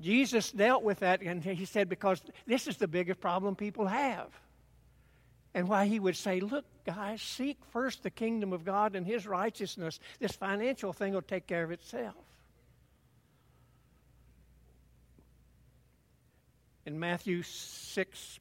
Jesus 0.00 0.50
dealt 0.50 0.82
with 0.82 1.00
that, 1.00 1.22
and 1.22 1.42
he 1.42 1.64
said, 1.64 1.88
because 1.88 2.20
this 2.46 2.66
is 2.66 2.76
the 2.76 2.88
biggest 2.88 3.20
problem 3.20 3.54
people 3.54 3.86
have. 3.86 4.28
And 5.54 5.68
why 5.68 5.86
he 5.86 6.00
would 6.00 6.16
say, 6.16 6.40
Look, 6.40 6.64
guys, 6.86 7.20
seek 7.20 7.58
first 7.72 8.02
the 8.02 8.10
kingdom 8.10 8.54
of 8.54 8.64
God 8.64 8.96
and 8.96 9.06
his 9.06 9.26
righteousness. 9.26 10.00
This 10.18 10.32
financial 10.32 10.94
thing 10.94 11.12
will 11.12 11.20
take 11.20 11.46
care 11.46 11.62
of 11.62 11.70
itself. 11.70 12.14
In 16.86 16.98
Matthew 16.98 17.42
6, 17.42 18.40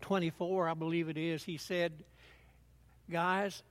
24, 0.00 0.68
I 0.68 0.74
believe 0.74 1.08
it 1.08 1.16
is, 1.16 1.42
he 1.42 1.56
said, 1.56 1.92
Guys, 3.10 3.62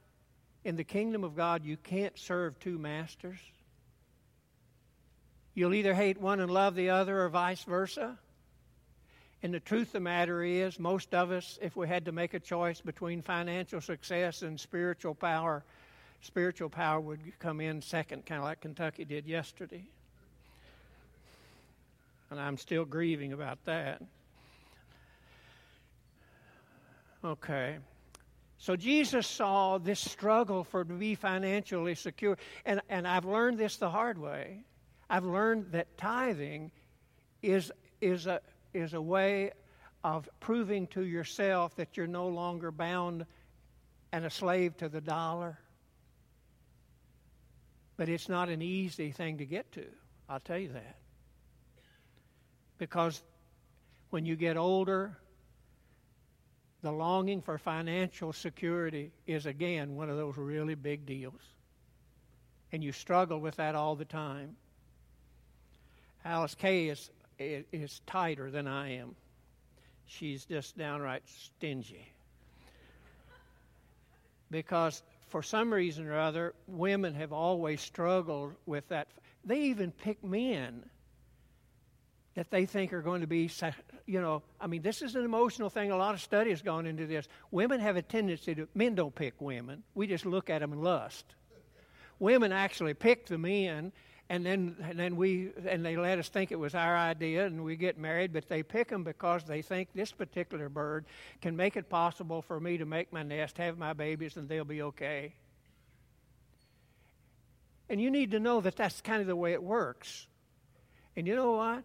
in 0.64 0.76
the 0.76 0.84
kingdom 0.84 1.24
of 1.24 1.36
God, 1.36 1.64
you 1.64 1.78
can't 1.78 2.18
serve 2.18 2.60
two 2.60 2.78
masters. 2.78 3.40
You'll 5.54 5.74
either 5.74 5.94
hate 5.94 6.20
one 6.20 6.40
and 6.40 6.52
love 6.52 6.76
the 6.76 6.90
other, 6.90 7.22
or 7.22 7.30
vice 7.30 7.64
versa. 7.64 8.18
And 9.42 9.54
the 9.54 9.60
truth 9.60 9.88
of 9.88 9.94
the 9.94 10.00
matter 10.02 10.44
is, 10.44 10.80
most 10.80 11.14
of 11.14 11.32
us, 11.32 11.58
if 11.62 11.76
we 11.76 11.88
had 11.88 12.06
to 12.06 12.12
make 12.12 12.34
a 12.34 12.40
choice 12.40 12.82
between 12.82 13.22
financial 13.22 13.80
success 13.80 14.42
and 14.42 14.60
spiritual 14.60 15.16
power, 15.16 15.64
spiritual 16.22 16.70
power 16.70 17.00
would 17.00 17.20
come 17.40 17.62
in 17.62 17.82
second, 17.82 18.26
kind 18.26 18.40
of 18.40 18.46
like 18.46 18.60
Kentucky 18.60 19.06
did 19.06 19.26
yesterday. 19.26 19.86
And 22.30 22.40
I'm 22.40 22.58
still 22.58 22.86
grieving 22.86 23.32
about 23.32 23.64
that. 23.66 24.02
Okay. 27.24 27.78
So 28.57 28.76
Jesus 28.76 29.26
saw 29.26 29.78
this 29.78 29.99
struggle 29.99 30.63
for 30.63 30.84
to 30.84 30.93
be 30.93 31.15
financially 31.15 31.95
secure. 31.95 32.38
And, 32.65 32.82
and 32.89 33.07
I've 33.07 33.26
learned 33.26 33.57
this 33.57 33.78
the 33.78 33.89
hard 33.89 34.17
way. 34.17 34.63
I've 35.09 35.26
learned 35.26 35.72
that 35.72 35.97
tithing 35.97 36.72
is, 37.41 37.72
is, 38.01 38.28
a, 38.28 38.41
is 38.74 38.93
a 38.93 39.01
way 39.01 39.51
of 40.03 40.30
proving 40.39 40.88
to 40.88 41.03
yourself 41.03 41.76
that 41.76 41.97
you're 41.97 42.07
no 42.07 42.28
longer 42.28 42.72
bound 42.72 43.26
and 44.11 44.26
a 44.26 44.30
slave 44.30 44.76
to 44.78 44.89
the 44.89 45.01
dollar. 45.01 45.57
But 47.97 48.09
it's 48.09 48.30
not 48.30 48.49
an 48.49 48.61
easy 48.61 49.11
thing 49.11 49.38
to 49.39 49.45
get 49.45 49.72
to. 49.74 49.86
I'll 50.28 50.39
tell 50.39 50.57
you 50.57 50.74
that. 50.74 50.97
Because 52.78 53.22
when 54.09 54.26
you 54.26 54.36
get 54.36 54.57
older, 54.57 55.17
the 56.82 56.92
longing 56.92 57.42
for 57.42 57.58
financial 57.58 58.32
security 58.32 59.12
is 59.28 59.46
again 59.46 59.96
one 59.96 60.10
of 60.10 60.18
those 60.18 60.38
really 60.38 60.76
big 60.76 61.06
deals. 61.06 61.42
And 62.72 62.84
you 62.84 62.92
struggle 62.92 63.40
with 63.40 63.56
that 63.58 63.76
all 63.76 63.96
the 63.96 64.06
time. 64.06 64.56
Alice 66.24 66.56
Kay 66.56 66.90
is, 66.90 67.10
is 67.40 68.02
tighter 68.06 68.52
than 68.52 68.68
I 68.68 68.98
am. 68.98 69.16
She's 70.06 70.46
just 70.46 70.78
downright 70.78 71.24
stingy. 71.28 72.08
Because 74.52 75.02
for 75.28 75.44
some 75.44 75.72
reason 75.72 76.08
or 76.08 76.20
other, 76.20 76.54
women 76.68 77.14
have 77.16 77.32
always 77.34 77.82
struggled 77.82 78.54
with 78.66 78.88
that. 78.90 79.08
They 79.46 79.62
even 79.64 79.92
pick 79.92 80.24
men 80.24 80.84
that 82.40 82.52
they 82.52 82.66
think 82.66 82.94
are 82.94 83.02
going 83.02 83.20
to 83.20 83.28
be, 83.28 83.52
you 84.06 84.22
know, 84.22 84.42
I 84.62 84.68
mean, 84.68 84.82
this 84.82 85.02
is 85.02 85.18
an 85.18 85.26
emotional 85.26 85.70
thing. 85.70 85.92
A 85.92 85.98
lot 85.98 86.14
of 86.14 86.22
study 86.22 86.52
has 86.52 86.62
gone 86.62 86.86
into 86.86 87.06
this. 87.06 87.28
Women 87.52 87.82
have 87.82 87.98
a 87.98 88.02
tendency 88.02 88.56
to, 88.56 88.66
men 88.74 88.96
don't 88.96 89.14
pick 89.14 89.34
women. 89.42 89.84
We 89.94 90.08
just 90.08 90.26
look 90.26 90.50
at 90.50 90.62
them 90.62 90.72
and 90.72 90.82
lust. 90.82 91.26
Women 92.18 92.54
actually 92.54 92.94
pick 92.94 93.26
the 93.26 93.38
men, 93.38 93.92
and 94.30 94.46
then, 94.46 94.78
and 94.88 94.98
then 94.98 95.18
we, 95.18 95.50
and 95.68 95.86
they 95.86 95.98
let 95.98 96.18
us 96.18 96.30
think 96.30 96.54
it 96.54 96.56
was 96.58 96.76
our 96.76 96.96
idea, 96.96 97.46
and 97.46 97.66
we 97.66 97.76
get 97.76 97.98
married, 97.98 98.32
but 98.32 98.48
they 98.48 98.64
pick 98.64 98.88
them 98.88 99.04
because 99.04 99.44
they 99.44 99.62
think 99.62 99.90
this 99.94 100.14
particular 100.14 100.70
bird 100.70 101.08
can 101.42 101.58
make 101.58 101.76
it 101.76 101.90
possible 101.90 102.42
for 102.42 102.58
me 102.58 102.78
to 102.78 102.86
make 102.86 103.12
my 103.12 103.22
nest, 103.22 103.58
have 103.58 103.78
my 103.78 103.92
babies, 103.92 104.38
and 104.38 104.48
they'll 104.48 104.64
be 104.64 104.82
okay. 104.82 105.34
And 107.90 108.00
you 108.00 108.10
need 108.10 108.32
to 108.32 108.40
know 108.40 108.62
that 108.62 108.78
that's 108.78 109.02
kind 109.02 109.20
of 109.20 109.28
the 109.28 109.36
way 109.36 109.52
it 109.52 109.62
works. 109.62 110.26
And 111.18 111.28
you 111.28 111.36
know 111.36 111.52
what? 111.52 111.84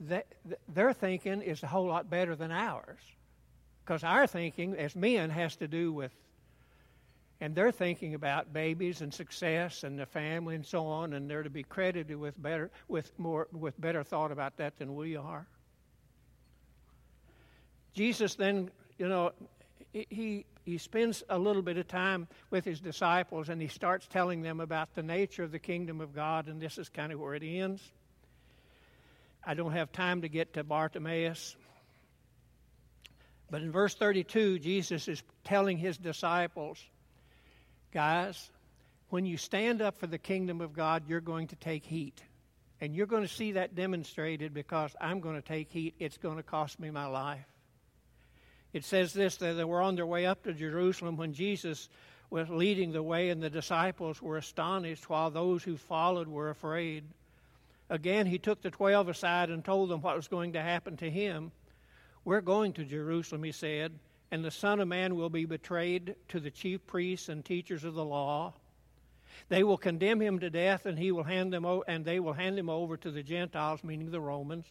That 0.00 0.26
their 0.68 0.92
thinking 0.92 1.42
is 1.42 1.62
a 1.62 1.66
whole 1.66 1.86
lot 1.86 2.08
better 2.08 2.36
than 2.36 2.50
ours. 2.50 3.00
Because 3.84 4.04
our 4.04 4.26
thinking 4.26 4.74
as 4.76 4.94
men 4.94 5.30
has 5.30 5.56
to 5.56 5.68
do 5.68 5.92
with, 5.92 6.12
and 7.40 7.54
they're 7.54 7.72
thinking 7.72 8.14
about 8.14 8.52
babies 8.52 9.00
and 9.00 9.12
success 9.12 9.84
and 9.84 9.98
the 9.98 10.06
family 10.06 10.54
and 10.54 10.66
so 10.66 10.86
on, 10.86 11.14
and 11.14 11.30
they're 11.30 11.42
to 11.42 11.50
be 11.50 11.62
credited 11.62 12.16
with 12.16 12.40
better, 12.40 12.70
with 12.88 13.18
more, 13.18 13.48
with 13.52 13.80
better 13.80 14.02
thought 14.02 14.30
about 14.30 14.56
that 14.58 14.76
than 14.76 14.94
we 14.94 15.16
are. 15.16 15.46
Jesus 17.94 18.34
then, 18.34 18.70
you 18.98 19.08
know, 19.08 19.32
he 19.92 20.44
he 20.68 20.76
spends 20.76 21.24
a 21.30 21.38
little 21.38 21.62
bit 21.62 21.78
of 21.78 21.88
time 21.88 22.28
with 22.50 22.62
his 22.62 22.78
disciples 22.78 23.48
and 23.48 23.60
he 23.60 23.68
starts 23.68 24.06
telling 24.06 24.42
them 24.42 24.60
about 24.60 24.94
the 24.94 25.02
nature 25.02 25.42
of 25.42 25.50
the 25.50 25.58
kingdom 25.58 26.00
of 26.02 26.14
God, 26.14 26.46
and 26.46 26.60
this 26.60 26.76
is 26.76 26.90
kind 26.90 27.10
of 27.10 27.18
where 27.18 27.34
it 27.34 27.42
ends. 27.42 27.90
I 29.48 29.54
don't 29.54 29.72
have 29.72 29.90
time 29.92 30.20
to 30.20 30.28
get 30.28 30.52
to 30.52 30.62
Bartimaeus. 30.62 31.56
But 33.50 33.62
in 33.62 33.72
verse 33.72 33.94
32, 33.94 34.58
Jesus 34.58 35.08
is 35.08 35.22
telling 35.42 35.78
his 35.78 35.96
disciples, 35.96 36.78
guys, 37.90 38.50
when 39.08 39.24
you 39.24 39.38
stand 39.38 39.80
up 39.80 39.96
for 39.96 40.06
the 40.06 40.18
kingdom 40.18 40.60
of 40.60 40.74
God, 40.74 41.04
you're 41.08 41.22
going 41.22 41.46
to 41.46 41.56
take 41.56 41.86
heat. 41.86 42.22
And 42.82 42.94
you're 42.94 43.06
going 43.06 43.22
to 43.22 43.28
see 43.28 43.52
that 43.52 43.74
demonstrated 43.74 44.52
because 44.52 44.94
I'm 45.00 45.20
going 45.20 45.36
to 45.36 45.48
take 45.48 45.70
heat. 45.70 45.94
It's 45.98 46.18
going 46.18 46.36
to 46.36 46.42
cost 46.42 46.78
me 46.78 46.90
my 46.90 47.06
life. 47.06 47.46
It 48.74 48.84
says 48.84 49.14
this 49.14 49.38
that 49.38 49.54
they 49.54 49.64
were 49.64 49.80
on 49.80 49.96
their 49.96 50.04
way 50.04 50.26
up 50.26 50.42
to 50.42 50.52
Jerusalem 50.52 51.16
when 51.16 51.32
Jesus 51.32 51.88
was 52.28 52.50
leading 52.50 52.92
the 52.92 53.02
way, 53.02 53.30
and 53.30 53.42
the 53.42 53.48
disciples 53.48 54.20
were 54.20 54.36
astonished, 54.36 55.08
while 55.08 55.30
those 55.30 55.64
who 55.64 55.78
followed 55.78 56.28
were 56.28 56.50
afraid. 56.50 57.04
Again, 57.90 58.26
he 58.26 58.38
took 58.38 58.60
the 58.60 58.70
twelve 58.70 59.08
aside 59.08 59.50
and 59.50 59.64
told 59.64 59.88
them 59.88 60.02
what 60.02 60.16
was 60.16 60.28
going 60.28 60.52
to 60.52 60.62
happen 60.62 60.96
to 60.98 61.10
him. 61.10 61.52
We're 62.24 62.42
going 62.42 62.74
to 62.74 62.84
Jerusalem, 62.84 63.42
he 63.42 63.52
said, 63.52 63.98
and 64.30 64.44
the 64.44 64.50
Son 64.50 64.80
of 64.80 64.88
Man 64.88 65.16
will 65.16 65.30
be 65.30 65.46
betrayed 65.46 66.14
to 66.28 66.40
the 66.40 66.50
chief 66.50 66.86
priests 66.86 67.30
and 67.30 67.42
teachers 67.42 67.84
of 67.84 67.94
the 67.94 68.04
law. 68.04 68.52
They 69.48 69.64
will 69.64 69.78
condemn 69.78 70.20
him 70.20 70.40
to 70.40 70.50
death, 70.50 70.84
and 70.84 70.98
he 70.98 71.12
will 71.12 71.24
hand 71.24 71.52
them 71.52 71.64
o- 71.64 71.84
and 71.86 72.04
they 72.04 72.20
will 72.20 72.34
hand 72.34 72.58
him 72.58 72.68
over 72.68 72.98
to 72.98 73.10
the 73.10 73.22
Gentiles, 73.22 73.82
meaning 73.82 74.10
the 74.10 74.20
Romans, 74.20 74.66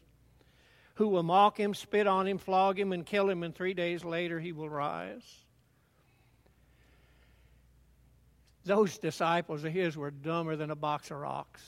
who 0.95 1.07
will 1.07 1.23
mock 1.23 1.59
him, 1.59 1.73
spit 1.73 2.05
on 2.05 2.27
him, 2.27 2.37
flog 2.37 2.77
him, 2.77 2.91
and 2.91 3.05
kill 3.05 3.29
him. 3.29 3.41
And 3.41 3.55
three 3.55 3.73
days 3.73 4.03
later, 4.05 4.39
he 4.39 4.51
will 4.51 4.69
rise. 4.69 5.23
Those 8.65 8.97
disciples 8.97 9.63
of 9.63 9.71
his 9.71 9.95
were 9.97 10.11
dumber 10.11 10.55
than 10.55 10.69
a 10.69 10.75
box 10.75 11.09
of 11.09 11.17
rocks. 11.17 11.63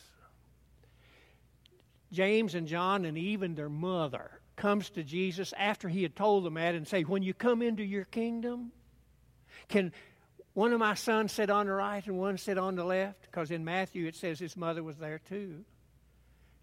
James 2.11 2.55
and 2.55 2.67
John 2.67 3.05
and 3.05 3.17
even 3.17 3.55
their 3.55 3.69
mother 3.69 4.31
comes 4.55 4.89
to 4.91 5.03
Jesus 5.03 5.53
after 5.57 5.87
he 5.87 6.03
had 6.03 6.15
told 6.15 6.43
them 6.43 6.55
that 6.55 6.75
and 6.75 6.87
say, 6.87 7.03
When 7.03 7.23
you 7.23 7.33
come 7.33 7.61
into 7.61 7.83
your 7.83 8.05
kingdom, 8.05 8.71
can 9.67 9.93
one 10.53 10.73
of 10.73 10.79
my 10.79 10.95
sons 10.95 11.31
sit 11.31 11.49
on 11.49 11.67
the 11.67 11.73
right 11.73 12.05
and 12.05 12.17
one 12.17 12.37
sit 12.37 12.57
on 12.57 12.75
the 12.75 12.83
left? 12.83 13.21
Because 13.21 13.51
in 13.51 13.63
Matthew 13.63 14.07
it 14.07 14.15
says 14.15 14.39
his 14.39 14.57
mother 14.57 14.83
was 14.83 14.97
there 14.97 15.19
too. 15.29 15.63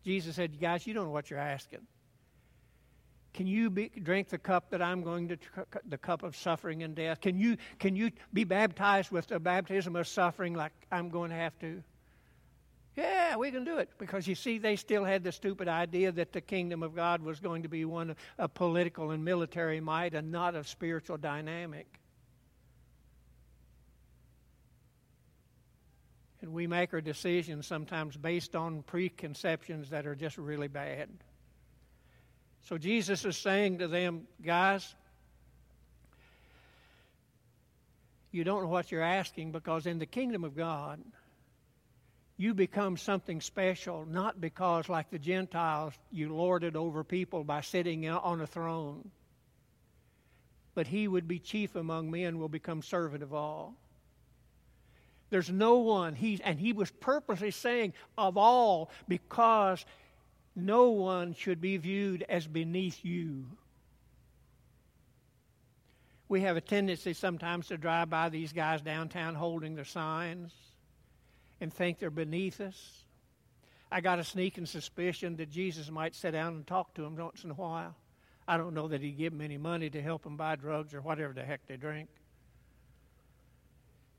Jesus 0.05 0.36
said, 0.36 0.61
Guys, 0.61 0.86
you 0.86 0.94
don't 0.94 1.07
know 1.07 1.11
what 1.11 1.30
you're 1.30 1.38
asking. 1.38 1.86
Can 3.34 3.47
you 3.47 3.68
be, 3.68 3.90
drink 3.90 4.30
the 4.30 4.38
cup 4.38 4.70
that 4.70 4.80
I'm 4.80 5.03
going 5.03 5.28
to, 5.28 5.36
the 5.86 5.99
cup 5.99 6.22
of 6.22 6.34
suffering 6.34 6.82
and 6.82 6.94
death? 6.94 7.20
Can 7.20 7.36
you, 7.36 7.59
can 7.78 7.94
you 7.94 8.11
be 8.32 8.44
baptized 8.44 9.11
with 9.11 9.26
the 9.26 9.38
baptism 9.38 9.94
of 9.94 10.09
suffering 10.09 10.55
like 10.55 10.72
I'm 10.90 11.11
going 11.11 11.30
to 11.30 11.36
have 11.36 11.59
to? 11.59 11.82
Yeah, 12.97 13.36
we 13.36 13.51
can 13.51 13.64
do 13.64 13.76
it. 13.76 13.90
Because 13.99 14.26
you 14.26 14.34
see, 14.34 14.59
they 14.59 14.76
still 14.76 15.05
had 15.05 15.22
the 15.22 15.32
stupid 15.32 15.68
idea 15.68 16.11
that 16.12 16.32
the 16.32 16.40
kingdom 16.40 16.82
of 16.82 16.94
God 16.94 17.22
was 17.22 17.40
going 17.40 17.62
to 17.62 17.68
be 17.68 17.84
one 17.84 18.16
of 18.38 18.55
political 18.55 19.11
and 19.11 19.22
military 19.24 19.80
might 19.80 20.14
and 20.14 20.32
not 20.32 20.55
of 20.55 20.66
spiritual 20.66 21.18
dynamic. 21.18 21.86
And 26.40 26.55
we 26.55 26.66
make 26.66 26.94
our 26.94 27.01
decisions 27.01 27.66
sometimes 27.66 28.16
based 28.16 28.57
on 28.57 28.82
preconceptions 28.82 29.90
that 29.90 30.07
are 30.07 30.14
just 30.14 30.38
really 30.38 30.68
bad. 30.68 31.11
So 32.62 32.78
Jesus 32.78 33.24
is 33.24 33.36
saying 33.36 33.78
to 33.78 33.88
them, 33.88 34.26
guys, 34.42 34.94
you 38.32 38.42
don't 38.42 38.62
know 38.62 38.68
what 38.68 38.90
you're 38.90 39.03
asking 39.03 39.53
because 39.53 39.86
in 39.86 39.99
the 39.99 40.07
kingdom 40.07 40.44
of 40.44 40.57
God, 40.57 41.01
you 42.39 42.53
become 42.53 42.97
something 42.97 43.41
special, 43.41 44.05
not 44.07 44.41
because, 44.41 44.89
like 44.89 45.11
the 45.11 45.18
Gentiles, 45.18 45.95
you 46.11 46.34
lorded 46.34 46.76
over 46.76 47.03
people 47.03 47.45
by 47.45 47.62
sitting 47.62 48.07
on 48.09 48.41
a 48.43 48.47
throne. 48.47 49.11
But 50.74 50.87
he 50.87 51.09
would 51.09 51.26
be 51.26 51.39
chief 51.39 51.76
among 51.76 52.11
men, 52.11 52.39
will 52.39 52.51
become 52.51 52.82
servant 52.82 53.22
of 53.22 53.32
all. 53.32 53.74
There's 55.30 55.51
no 55.51 55.78
one, 55.78 56.14
he, 56.14 56.41
and 56.45 56.59
he 56.61 56.74
was 56.74 56.91
purposely 56.91 57.51
saying 57.51 57.95
of 58.18 58.37
all, 58.37 58.91
because 59.09 59.87
no 60.55 60.91
one 60.91 61.34
should 61.34 61.61
be 61.61 61.78
viewed 61.78 62.22
as 62.28 62.47
beneath 62.47 63.03
you. 63.03 63.47
We 66.28 66.43
have 66.43 66.57
a 66.57 66.61
tendency 66.61 67.14
sometimes 67.14 67.68
to 67.68 67.78
drive 67.78 68.11
by 68.11 68.28
these 68.28 68.53
guys 68.53 68.82
downtown 68.82 69.34
holding 69.34 69.74
their 69.74 69.84
signs 69.84 70.53
and 71.61 71.73
think 71.73 71.99
they're 71.99 72.11
beneath 72.11 72.61
us. 72.61 73.05
I 73.91 74.01
got 74.01 74.19
a 74.19 74.25
sneaking 74.25 74.67
suspicion 74.67 75.37
that 75.37 75.51
Jesus 75.51 75.91
might 75.91 76.15
sit 76.15 76.33
down 76.33 76.55
and 76.55 76.67
talk 76.67 76.95
to 76.95 77.03
them 77.03 77.17
once 77.17 77.45
in 77.45 77.51
a 77.51 77.55
while. 77.55 77.95
I 78.49 78.57
don't 78.57 78.75
know 78.75 78.89
that 78.89 79.01
he'd 79.01 79.17
give 79.17 79.33
them 79.33 79.41
any 79.41 79.59
money 79.59 79.91
to 79.91 80.03
help 80.03 80.23
them 80.23 80.37
buy 80.37 80.57
drugs 80.57 80.95
or 80.95 81.01
whatever 81.01 81.33
the 81.33 81.45
heck 81.45 81.67
they 81.67 81.77
drink. 81.77 82.09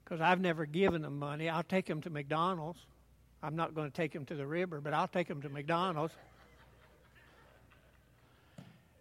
Because 0.03 0.21
I've 0.21 0.39
never 0.39 0.65
given 0.65 1.01
them 1.01 1.19
money. 1.19 1.49
I'll 1.49 1.63
take 1.63 1.85
them 1.85 2.01
to 2.01 2.09
McDonald's. 2.09 2.79
I'm 3.43 3.55
not 3.55 3.75
going 3.75 3.89
to 3.89 3.95
take 3.95 4.13
them 4.13 4.25
to 4.25 4.35
the 4.35 4.47
river, 4.47 4.81
but 4.81 4.93
I'll 4.93 5.07
take 5.07 5.27
them 5.27 5.41
to 5.41 5.49
McDonald's 5.49 6.13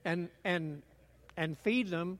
and 0.07 0.29
and 0.45 0.83
and 1.37 1.59
feed 1.59 1.89
them 1.89 2.19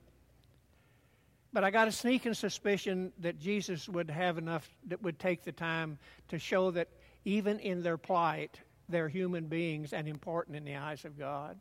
but 1.57 1.63
I 1.63 1.71
got 1.71 1.87
a 1.87 1.91
sneaking 1.91 2.35
suspicion 2.35 3.11
that 3.17 3.39
Jesus 3.39 3.89
would 3.89 4.11
have 4.11 4.37
enough 4.37 4.69
that 4.89 5.01
would 5.01 5.17
take 5.17 5.43
the 5.43 5.51
time 5.51 5.97
to 6.27 6.37
show 6.37 6.69
that 6.69 6.87
even 7.25 7.57
in 7.57 7.81
their 7.81 7.97
plight, 7.97 8.59
they're 8.89 9.07
human 9.07 9.47
beings 9.47 9.91
and 9.91 10.07
important 10.07 10.55
in 10.55 10.65
the 10.65 10.75
eyes 10.75 11.03
of 11.03 11.17
God. 11.17 11.57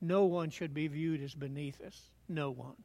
No 0.00 0.24
one 0.24 0.48
should 0.48 0.72
be 0.72 0.88
viewed 0.88 1.22
as 1.22 1.34
beneath 1.34 1.82
us. 1.82 2.00
No 2.30 2.50
one. 2.50 2.76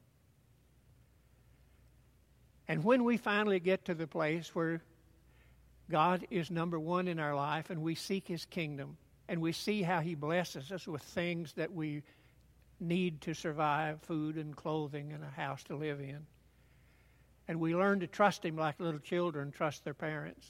And 2.67 2.83
when 2.83 3.05
we 3.05 3.15
finally 3.15 3.61
get 3.61 3.85
to 3.85 3.93
the 3.93 4.05
place 4.05 4.53
where 4.53 4.81
God 5.89 6.27
is 6.29 6.51
number 6.51 6.77
one 6.77 7.07
in 7.07 7.17
our 7.17 7.33
life 7.33 7.69
and 7.69 7.81
we 7.81 7.95
seek 7.95 8.27
His 8.27 8.43
kingdom 8.43 8.97
and 9.29 9.39
we 9.39 9.53
see 9.53 9.83
how 9.83 10.01
He 10.01 10.15
blesses 10.15 10.69
us 10.73 10.85
with 10.85 11.01
things 11.01 11.53
that 11.53 11.71
we 11.71 12.03
need 12.79 13.21
to 13.21 13.33
survive 13.33 14.01
food 14.01 14.35
and 14.35 14.55
clothing 14.55 15.13
and 15.13 15.23
a 15.23 15.29
house 15.29 15.63
to 15.63 15.75
live 15.75 15.99
in. 15.99 16.25
And 17.47 17.59
we 17.59 17.75
learn 17.75 17.99
to 18.01 18.07
trust 18.07 18.43
Him 18.43 18.57
like 18.57 18.79
little 18.79 18.99
children 18.99 19.51
trust 19.51 19.83
their 19.83 19.93
parents. 19.93 20.49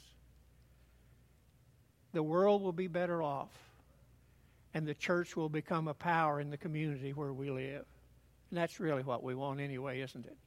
The 2.13 2.23
world 2.23 2.61
will 2.61 2.73
be 2.73 2.87
better 2.87 3.21
off. 3.21 3.51
and 4.75 4.85
the 4.85 4.93
church 4.93 5.37
will 5.37 5.47
become 5.47 5.87
a 5.87 5.93
power 5.93 6.41
in 6.41 6.49
the 6.49 6.57
community 6.57 7.13
where 7.13 7.31
we 7.31 7.49
live. 7.49 7.85
And 8.49 8.57
that's 8.57 8.77
really 8.81 9.03
what 9.03 9.23
we 9.23 9.33
want 9.33 9.61
anyway, 9.61 10.01
isn't 10.01 10.25
it? 10.25 10.37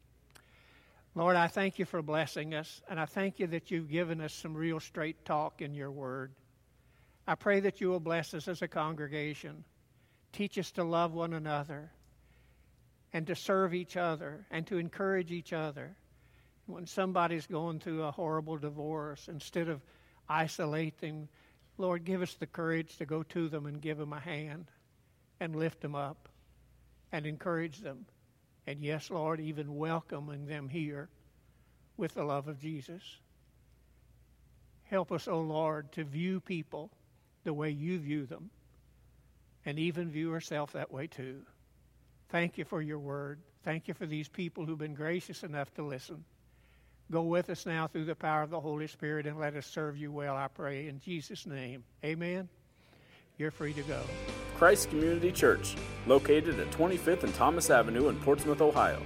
Lord, 1.14 1.34
I 1.34 1.48
thank 1.48 1.78
you 1.78 1.86
for 1.86 2.02
blessing 2.02 2.54
us, 2.54 2.82
and 2.90 3.00
I 3.00 3.06
thank 3.06 3.38
you 3.38 3.46
that 3.48 3.70
you've 3.70 3.90
given 3.90 4.20
us 4.20 4.34
some 4.34 4.54
real 4.54 4.80
straight 4.80 5.24
talk 5.24 5.62
in 5.62 5.74
your 5.74 5.90
word. 5.90 6.32
I 7.26 7.36
pray 7.36 7.60
that 7.60 7.80
you 7.80 7.88
will 7.88 8.00
bless 8.00 8.34
us 8.34 8.48
as 8.48 8.60
a 8.60 8.68
congregation. 8.68 9.64
Teach 10.32 10.58
us 10.58 10.70
to 10.72 10.84
love 10.84 11.12
one 11.12 11.32
another 11.32 11.90
and 13.12 13.26
to 13.26 13.34
serve 13.34 13.74
each 13.74 13.96
other 13.96 14.46
and 14.50 14.66
to 14.66 14.78
encourage 14.78 15.32
each 15.32 15.52
other. 15.52 15.96
When 16.66 16.86
somebody's 16.86 17.46
going 17.46 17.80
through 17.80 18.02
a 18.02 18.10
horrible 18.10 18.58
divorce, 18.58 19.28
instead 19.28 19.68
of 19.68 19.80
isolate 20.28 20.98
them, 21.00 21.28
Lord, 21.78 22.04
give 22.04 22.20
us 22.20 22.34
the 22.34 22.46
courage 22.46 22.96
to 22.98 23.06
go 23.06 23.22
to 23.22 23.48
them 23.48 23.66
and 23.66 23.80
give 23.80 23.96
them 23.96 24.12
a 24.12 24.20
hand 24.20 24.66
and 25.40 25.56
lift 25.56 25.80
them 25.80 25.94
up 25.94 26.28
and 27.10 27.24
encourage 27.24 27.78
them. 27.78 28.04
And 28.66 28.82
yes, 28.82 29.10
Lord, 29.10 29.40
even 29.40 29.76
welcoming 29.76 30.46
them 30.46 30.68
here 30.68 31.08
with 31.96 32.14
the 32.14 32.24
love 32.24 32.48
of 32.48 32.60
Jesus. 32.60 33.02
Help 34.84 35.10
us, 35.10 35.26
O 35.26 35.32
oh 35.32 35.40
Lord, 35.40 35.90
to 35.92 36.04
view 36.04 36.40
people 36.40 36.90
the 37.44 37.54
way 37.54 37.70
you 37.70 37.98
view 37.98 38.26
them 38.26 38.50
and 39.64 39.78
even 39.78 40.10
view 40.10 40.30
herself 40.30 40.72
that 40.72 40.92
way 40.92 41.06
too. 41.06 41.40
Thank 42.28 42.58
you 42.58 42.64
for 42.64 42.82
your 42.82 42.98
word. 42.98 43.40
Thank 43.64 43.88
you 43.88 43.94
for 43.94 44.06
these 44.06 44.28
people 44.28 44.64
who've 44.64 44.78
been 44.78 44.94
gracious 44.94 45.42
enough 45.42 45.72
to 45.74 45.82
listen. 45.82 46.24
Go 47.10 47.22
with 47.22 47.48
us 47.48 47.64
now 47.64 47.86
through 47.86 48.04
the 48.04 48.14
power 48.14 48.42
of 48.42 48.50
the 48.50 48.60
Holy 48.60 48.86
Spirit 48.86 49.26
and 49.26 49.40
let 49.40 49.56
us 49.56 49.66
serve 49.66 49.96
you 49.96 50.12
well, 50.12 50.36
I 50.36 50.48
pray. 50.48 50.88
In 50.88 51.00
Jesus' 51.00 51.46
name, 51.46 51.82
amen. 52.04 52.48
You're 53.38 53.50
free 53.50 53.72
to 53.72 53.82
go. 53.82 54.02
Christ 54.56 54.90
Community 54.90 55.32
Church, 55.32 55.74
located 56.06 56.60
at 56.60 56.70
25th 56.70 57.22
and 57.22 57.34
Thomas 57.34 57.70
Avenue 57.70 58.08
in 58.08 58.16
Portsmouth, 58.16 58.60
Ohio. 58.60 59.00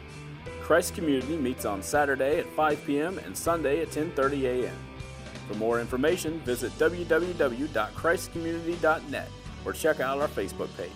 Christ 0.63 0.95
Community 0.95 1.37
meets 1.37 1.65
on 1.65 1.83
Saturday 1.83 2.39
at 2.39 2.47
5 2.55 2.87
p.m. 2.87 3.19
and 3.19 3.37
Sunday 3.37 3.83
at 3.83 3.91
10:30 3.91 4.65
a.m. 4.65 4.77
For 5.47 5.55
more 5.55 5.81
information, 5.81 6.41
visit 6.41 6.73
www.christcommunity.net 6.79 9.29
or 9.65 9.73
check 9.73 10.01
out 10.01 10.19
our 10.21 10.29
Facebook 10.29 10.75
page. 10.77 10.91